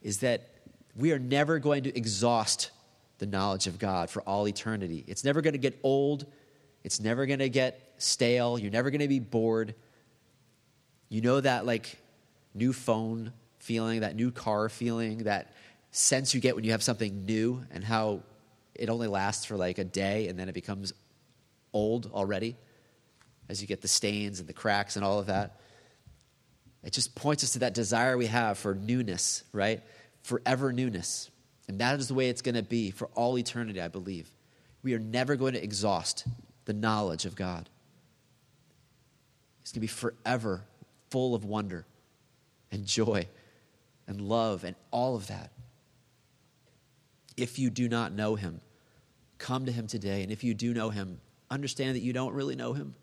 is 0.02 0.20
that 0.20 0.50
we 0.96 1.12
are 1.12 1.20
never 1.20 1.60
going 1.60 1.84
to 1.84 1.98
exhaust 1.98 2.72
the 3.20 3.26
knowledge 3.26 3.68
of 3.68 3.80
God 3.80 4.10
for 4.10 4.22
all 4.24 4.48
eternity. 4.48 5.04
It's 5.08 5.24
never 5.24 5.42
going 5.42 5.54
to 5.54 5.60
get 5.60 5.80
old. 5.84 6.26
It's 6.84 7.00
never 7.00 7.26
going 7.26 7.40
to 7.40 7.50
get 7.50 7.94
stale. 7.98 8.58
You're 8.60 8.72
never 8.72 8.90
going 8.90 9.02
to 9.02 9.08
be 9.08 9.20
bored. 9.20 9.74
You 11.10 11.22
know 11.22 11.42
that 11.42 11.66
like 11.66 11.98
new 12.54 12.74
phone 12.74 13.34
feeling, 13.60 14.02
that 14.02 14.16
new 14.16 14.32
car 14.32 14.70
feeling, 14.70 15.20
that 15.20 15.54
sense 15.92 16.34
you 16.34 16.42
get 16.42 16.56
when 16.56 16.64
you 16.64 16.72
have 16.72 16.84
something 16.84 17.26
new 17.26 17.64
and 17.72 17.84
how 17.84 18.22
it 18.78 18.90
only 18.90 19.08
lasts 19.08 19.46
for 19.46 19.58
like 19.58 19.78
a 19.78 19.84
day 19.84 20.28
and 20.28 20.40
then 20.40 20.50
it 20.50 20.54
becomes 20.54 20.94
old 21.74 22.10
already 22.13 22.56
as 23.50 23.62
you 23.62 23.68
get 23.68 23.82
the 23.82 23.88
stains 23.88 24.40
and 24.40 24.48
the 24.48 24.54
cracks 24.54 24.96
and 24.96 25.06
all 25.06 25.20
of 25.20 25.28
that. 25.28 25.60
It 26.84 26.94
just 26.94 27.16
points 27.16 27.44
us 27.44 27.54
to 27.54 27.60
that 27.60 27.74
desire 27.74 28.18
we 28.18 28.28
have 28.28 28.58
for 28.58 28.76
newness, 28.76 29.44
right? 29.52 29.82
forever 30.28 30.74
newness. 30.74 31.32
And 31.70 31.80
that 31.80 32.00
is 32.00 32.10
the 32.10 32.13
way 32.13 32.30
it's 32.30 32.42
going 32.42 32.56
to 32.56 32.63
be 32.63 32.92
for 32.92 33.08
all 33.16 33.38
eternity, 33.38 33.82
I 33.82 33.88
believe. 33.88 34.30
We 34.84 34.94
are 34.94 35.00
never 35.00 35.38
going 35.38 35.54
to 35.54 35.63
exhaust 35.63 36.28
the 36.66 36.74
knowledge 36.74 37.26
of 37.26 37.36
God. 37.36 37.70
It's 39.62 39.72
going 39.72 39.78
to 39.78 39.80
be 39.82 39.88
forever 39.88 40.63
full 41.10 41.34
of 41.34 41.46
wonder 41.46 41.86
and 42.72 42.86
joy 42.86 43.28
and 44.06 44.20
love 44.20 44.66
and 44.66 44.76
all 44.92 45.16
of 45.16 45.28
that. 45.28 45.52
If 47.38 47.58
you 47.58 47.70
do 47.70 47.88
not 47.88 48.12
know 48.12 48.36
him, 48.36 48.60
come 49.38 49.65
to 49.65 49.71
him 49.71 49.88
today. 49.88 50.23
And 50.23 50.32
if 50.32 50.43
you 50.43 50.54
do 50.54 50.73
know 50.73 50.89
him, 50.89 51.19
understand 51.50 51.95
that 51.95 52.02
you 52.02 52.13
don't 52.13 52.34
really 52.34 52.56
know 52.56 52.73
him. 52.73 52.95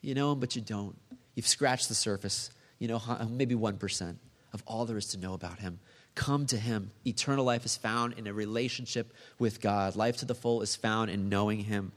You 0.00 0.14
know 0.14 0.32
him, 0.32 0.40
but 0.40 0.56
you 0.56 0.62
don't. 0.62 0.96
You've 1.34 1.46
scratched 1.46 1.88
the 1.88 1.94
surface, 1.94 2.50
you 2.78 2.88
know, 2.88 3.00
maybe 3.30 3.54
1% 3.54 4.16
of 4.52 4.62
all 4.66 4.84
there 4.84 4.98
is 4.98 5.08
to 5.08 5.18
know 5.18 5.34
about 5.34 5.58
him. 5.58 5.78
Come 6.14 6.46
to 6.46 6.58
Him. 6.58 6.90
Eternal 7.06 7.44
life 7.44 7.64
is 7.64 7.76
found 7.76 8.14
in 8.14 8.26
a 8.26 8.34
relationship 8.34 9.14
with 9.38 9.60
God. 9.60 9.96
Life 9.96 10.18
to 10.18 10.26
the 10.26 10.34
full 10.34 10.60
is 10.60 10.76
found 10.76 11.10
in 11.10 11.28
knowing 11.28 11.60
Him. 11.60 11.92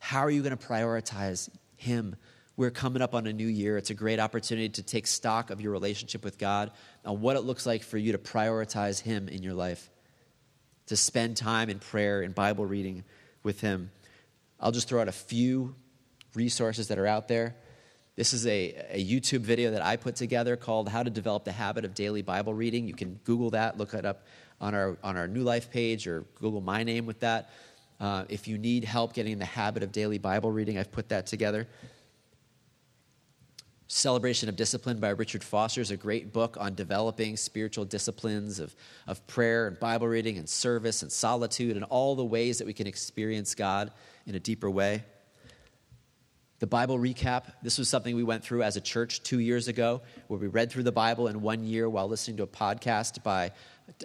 How 0.00 0.20
are 0.20 0.30
you 0.30 0.42
going 0.42 0.56
to 0.56 0.66
prioritize 0.66 1.48
Him? 1.76 2.16
We're 2.56 2.70
coming 2.70 3.02
up 3.02 3.14
on 3.14 3.28
a 3.28 3.32
new 3.32 3.46
year. 3.46 3.76
It's 3.76 3.90
a 3.90 3.94
great 3.94 4.18
opportunity 4.18 4.68
to 4.70 4.82
take 4.82 5.06
stock 5.06 5.50
of 5.50 5.60
your 5.60 5.70
relationship 5.70 6.24
with 6.24 6.38
God 6.38 6.72
and 7.04 7.20
what 7.20 7.36
it 7.36 7.42
looks 7.42 7.66
like 7.66 7.84
for 7.84 7.98
you 7.98 8.12
to 8.12 8.18
prioritize 8.18 9.00
Him 9.00 9.28
in 9.28 9.44
your 9.44 9.54
life, 9.54 9.90
to 10.88 10.96
spend 10.96 11.36
time 11.36 11.70
in 11.70 11.78
prayer 11.78 12.22
and 12.22 12.34
Bible 12.34 12.66
reading 12.66 13.04
with 13.42 13.60
Him. 13.60 13.90
I'll 14.58 14.72
just 14.72 14.88
throw 14.88 15.00
out 15.00 15.08
a 15.08 15.12
few 15.12 15.74
resources 16.34 16.88
that 16.88 16.98
are 16.98 17.06
out 17.06 17.28
there. 17.28 17.54
This 18.16 18.32
is 18.32 18.46
a, 18.46 18.74
a 18.90 19.04
YouTube 19.04 19.40
video 19.40 19.70
that 19.70 19.82
I 19.84 19.96
put 19.96 20.16
together 20.16 20.56
called 20.56 20.88
How 20.88 21.02
to 21.02 21.10
Develop 21.10 21.44
the 21.44 21.52
Habit 21.52 21.84
of 21.84 21.94
Daily 21.94 22.22
Bible 22.22 22.52
Reading. 22.52 22.88
You 22.88 22.94
can 22.94 23.20
Google 23.24 23.50
that, 23.50 23.78
look 23.78 23.94
it 23.94 24.04
up 24.04 24.26
on 24.60 24.74
our, 24.74 24.96
on 25.04 25.16
our 25.16 25.28
New 25.28 25.42
Life 25.42 25.70
page, 25.70 26.08
or 26.08 26.24
Google 26.40 26.60
my 26.60 26.82
name 26.82 27.06
with 27.06 27.20
that. 27.20 27.50
Uh, 28.00 28.24
if 28.28 28.48
you 28.48 28.58
need 28.58 28.84
help 28.84 29.12
getting 29.12 29.32
in 29.32 29.38
the 29.38 29.44
habit 29.44 29.82
of 29.82 29.92
daily 29.92 30.18
Bible 30.18 30.50
reading, 30.50 30.78
I've 30.78 30.90
put 30.90 31.10
that 31.10 31.26
together. 31.26 31.68
Celebration 33.90 34.50
of 34.50 34.56
Discipline 34.56 35.00
by 35.00 35.08
Richard 35.08 35.42
Foster 35.42 35.80
is 35.80 35.90
a 35.90 35.96
great 35.96 36.30
book 36.30 36.58
on 36.60 36.74
developing 36.74 37.38
spiritual 37.38 37.86
disciplines 37.86 38.60
of, 38.60 38.76
of 39.06 39.26
prayer 39.26 39.66
and 39.66 39.80
Bible 39.80 40.06
reading 40.06 40.36
and 40.36 40.46
service 40.46 41.00
and 41.00 41.10
solitude 41.10 41.74
and 41.74 41.86
all 41.86 42.14
the 42.14 42.24
ways 42.24 42.58
that 42.58 42.66
we 42.66 42.74
can 42.74 42.86
experience 42.86 43.54
God 43.54 43.90
in 44.26 44.34
a 44.34 44.40
deeper 44.40 44.68
way. 44.68 45.04
The 46.58 46.66
Bible 46.66 46.98
recap, 46.98 47.44
this 47.62 47.78
was 47.78 47.88
something 47.88 48.14
we 48.14 48.24
went 48.24 48.44
through 48.44 48.62
as 48.62 48.76
a 48.76 48.80
church 48.82 49.22
two 49.22 49.38
years 49.38 49.68
ago, 49.68 50.02
where 50.26 50.38
we 50.38 50.48
read 50.48 50.70
through 50.70 50.82
the 50.82 50.92
Bible 50.92 51.28
in 51.28 51.40
one 51.40 51.64
year 51.64 51.88
while 51.88 52.08
listening 52.08 52.36
to 52.38 52.42
a 52.42 52.46
podcast 52.46 53.22
by 53.22 53.52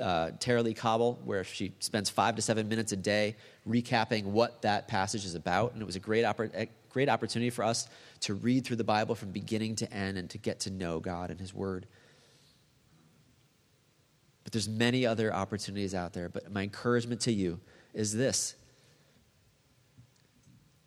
uh, 0.01 0.31
Tara-Leigh 0.39 0.73
Cobble, 0.73 1.19
where 1.23 1.43
she 1.43 1.73
spends 1.79 2.09
five 2.09 2.35
to 2.35 2.41
seven 2.41 2.67
minutes 2.67 2.91
a 2.91 2.95
day 2.95 3.35
recapping 3.67 4.25
what 4.25 4.61
that 4.63 4.87
passage 4.87 5.25
is 5.25 5.35
about. 5.35 5.73
And 5.73 5.81
it 5.81 5.85
was 5.85 5.95
a 5.95 5.99
great, 5.99 6.25
oppor- 6.25 6.67
great 6.89 7.09
opportunity 7.09 7.49
for 7.49 7.63
us 7.63 7.87
to 8.21 8.33
read 8.33 8.65
through 8.65 8.77
the 8.77 8.83
Bible 8.83 9.15
from 9.15 9.31
beginning 9.31 9.75
to 9.77 9.93
end 9.93 10.17
and 10.17 10.29
to 10.29 10.37
get 10.37 10.61
to 10.61 10.69
know 10.69 10.99
God 10.99 11.31
and 11.31 11.39
His 11.39 11.53
Word. 11.53 11.85
But 14.43 14.53
there's 14.53 14.69
many 14.69 15.05
other 15.05 15.33
opportunities 15.33 15.95
out 15.95 16.13
there. 16.13 16.29
But 16.29 16.51
my 16.51 16.63
encouragement 16.63 17.21
to 17.21 17.31
you 17.31 17.59
is 17.93 18.13
this 18.13 18.55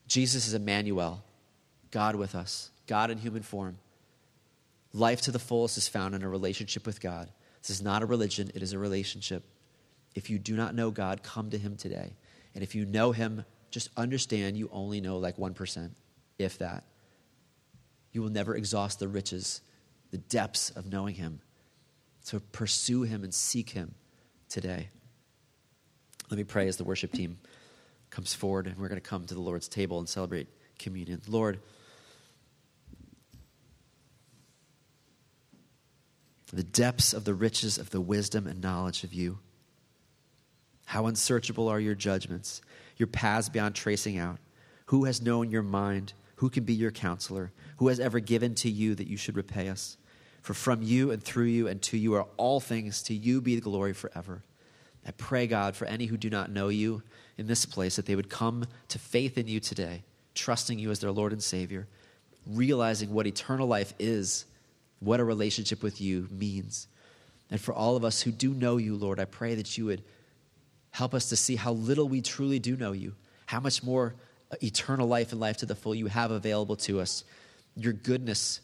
Jesus 0.06 0.46
is 0.46 0.54
Immanuel. 0.54 1.22
God 1.90 2.16
with 2.16 2.34
us, 2.34 2.70
God 2.86 3.10
in 3.10 3.18
human 3.18 3.42
form. 3.42 3.78
Life 4.92 5.22
to 5.22 5.30
the 5.30 5.38
fullest 5.38 5.76
is 5.76 5.88
found 5.88 6.14
in 6.14 6.22
a 6.22 6.28
relationship 6.28 6.86
with 6.86 7.00
God. 7.00 7.30
This 7.66 7.78
is 7.78 7.82
not 7.82 8.02
a 8.02 8.06
religion, 8.06 8.52
it 8.54 8.62
is 8.62 8.72
a 8.72 8.78
relationship. 8.78 9.42
If 10.14 10.30
you 10.30 10.38
do 10.38 10.54
not 10.54 10.76
know 10.76 10.92
God, 10.92 11.24
come 11.24 11.50
to 11.50 11.58
him 11.58 11.76
today. 11.76 12.14
And 12.54 12.62
if 12.62 12.76
you 12.76 12.86
know 12.86 13.10
him, 13.10 13.44
just 13.72 13.90
understand 13.96 14.56
you 14.56 14.70
only 14.72 15.00
know 15.00 15.18
like 15.18 15.36
1%, 15.36 15.90
if 16.38 16.58
that. 16.58 16.84
You 18.12 18.22
will 18.22 18.30
never 18.30 18.54
exhaust 18.54 19.00
the 19.00 19.08
riches, 19.08 19.62
the 20.12 20.18
depths 20.18 20.70
of 20.70 20.86
knowing 20.86 21.16
him. 21.16 21.40
So 22.20 22.40
pursue 22.52 23.02
him 23.02 23.24
and 23.24 23.34
seek 23.34 23.70
him 23.70 23.96
today. 24.48 24.90
Let 26.30 26.38
me 26.38 26.44
pray 26.44 26.68
as 26.68 26.76
the 26.76 26.84
worship 26.84 27.12
team 27.12 27.38
comes 28.10 28.32
forward 28.32 28.68
and 28.68 28.76
we're 28.78 28.88
going 28.88 29.00
to 29.00 29.08
come 29.08 29.26
to 29.26 29.34
the 29.34 29.40
Lord's 29.40 29.66
table 29.66 29.98
and 29.98 30.08
celebrate 30.08 30.46
communion. 30.78 31.20
Lord, 31.26 31.58
the 36.52 36.62
depths 36.62 37.12
of 37.12 37.24
the 37.24 37.34
riches 37.34 37.78
of 37.78 37.90
the 37.90 38.00
wisdom 38.00 38.46
and 38.46 38.60
knowledge 38.60 39.04
of 39.04 39.12
you. 39.12 39.38
How 40.86 41.06
unsearchable 41.06 41.68
are 41.68 41.80
your 41.80 41.96
judgments, 41.96 42.62
your 42.96 43.08
paths 43.08 43.48
beyond 43.48 43.74
tracing 43.74 44.18
out. 44.18 44.38
Who 44.86 45.04
has 45.04 45.20
known 45.20 45.50
your 45.50 45.62
mind? 45.62 46.12
Who 46.36 46.48
can 46.48 46.64
be 46.64 46.74
your 46.74 46.92
counselor? 46.92 47.50
Who 47.78 47.88
has 47.88 47.98
ever 47.98 48.20
given 48.20 48.54
to 48.56 48.70
you 48.70 48.94
that 48.94 49.08
you 49.08 49.16
should 49.16 49.36
repay 49.36 49.68
us? 49.68 49.96
For 50.40 50.54
from 50.54 50.82
you 50.82 51.10
and 51.10 51.20
through 51.20 51.46
you 51.46 51.66
and 51.66 51.82
to 51.82 51.98
you 51.98 52.14
are 52.14 52.28
all 52.36 52.60
things. 52.60 53.02
To 53.04 53.14
you 53.14 53.40
be 53.40 53.56
the 53.56 53.60
glory 53.60 53.92
forever. 53.92 54.44
I 55.04 55.10
pray, 55.10 55.48
God, 55.48 55.74
for 55.74 55.86
any 55.86 56.06
who 56.06 56.16
do 56.16 56.30
not 56.30 56.50
know 56.50 56.68
you 56.68 57.02
in 57.36 57.48
this 57.48 57.66
place, 57.66 57.96
that 57.96 58.06
they 58.06 58.16
would 58.16 58.30
come 58.30 58.66
to 58.88 58.98
faith 58.98 59.36
in 59.36 59.48
you 59.48 59.58
today, 59.60 60.04
trusting 60.34 60.78
you 60.78 60.90
as 60.90 61.00
their 61.00 61.10
Lord 61.10 61.32
and 61.32 61.42
Savior, 61.42 61.88
realizing 62.46 63.12
what 63.12 63.26
eternal 63.26 63.66
life 63.66 63.92
is, 63.98 64.46
what 65.00 65.20
a 65.20 65.24
relationship 65.24 65.82
with 65.82 66.00
you 66.00 66.28
means. 66.30 66.88
And 67.50 67.60
for 67.60 67.72
all 67.72 67.96
of 67.96 68.04
us 68.04 68.22
who 68.22 68.32
do 68.32 68.52
know 68.52 68.76
you, 68.76 68.96
Lord, 68.96 69.20
I 69.20 69.24
pray 69.24 69.54
that 69.54 69.78
you 69.78 69.86
would 69.86 70.02
help 70.90 71.14
us 71.14 71.28
to 71.28 71.36
see 71.36 71.56
how 71.56 71.72
little 71.72 72.08
we 72.08 72.22
truly 72.22 72.58
do 72.58 72.76
know 72.76 72.92
you, 72.92 73.14
how 73.46 73.60
much 73.60 73.82
more 73.82 74.14
eternal 74.62 75.06
life 75.06 75.32
and 75.32 75.40
life 75.40 75.58
to 75.58 75.66
the 75.66 75.74
full 75.74 75.94
you 75.94 76.06
have 76.06 76.30
available 76.30 76.76
to 76.76 77.00
us. 77.00 77.24
Your 77.76 77.92
goodness, 77.92 78.60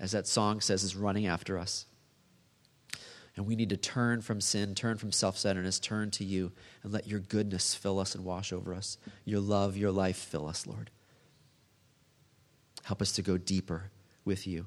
as 0.00 0.12
that 0.12 0.26
song 0.26 0.60
says, 0.60 0.82
is 0.82 0.96
running 0.96 1.26
after 1.26 1.58
us. 1.58 1.86
And 3.36 3.46
we 3.46 3.56
need 3.56 3.70
to 3.70 3.76
turn 3.76 4.22
from 4.22 4.40
sin, 4.40 4.74
turn 4.74 4.96
from 4.96 5.10
self 5.10 5.36
centeredness, 5.36 5.80
turn 5.80 6.10
to 6.12 6.24
you, 6.24 6.52
and 6.82 6.92
let 6.92 7.08
your 7.08 7.18
goodness 7.18 7.74
fill 7.74 7.98
us 7.98 8.14
and 8.14 8.24
wash 8.24 8.52
over 8.52 8.72
us. 8.72 8.96
Your 9.24 9.40
love, 9.40 9.76
your 9.76 9.90
life 9.90 10.16
fill 10.16 10.46
us, 10.46 10.66
Lord. 10.66 10.90
Help 12.84 13.02
us 13.02 13.12
to 13.12 13.22
go 13.22 13.36
deeper 13.36 13.90
with 14.24 14.46
you. 14.46 14.66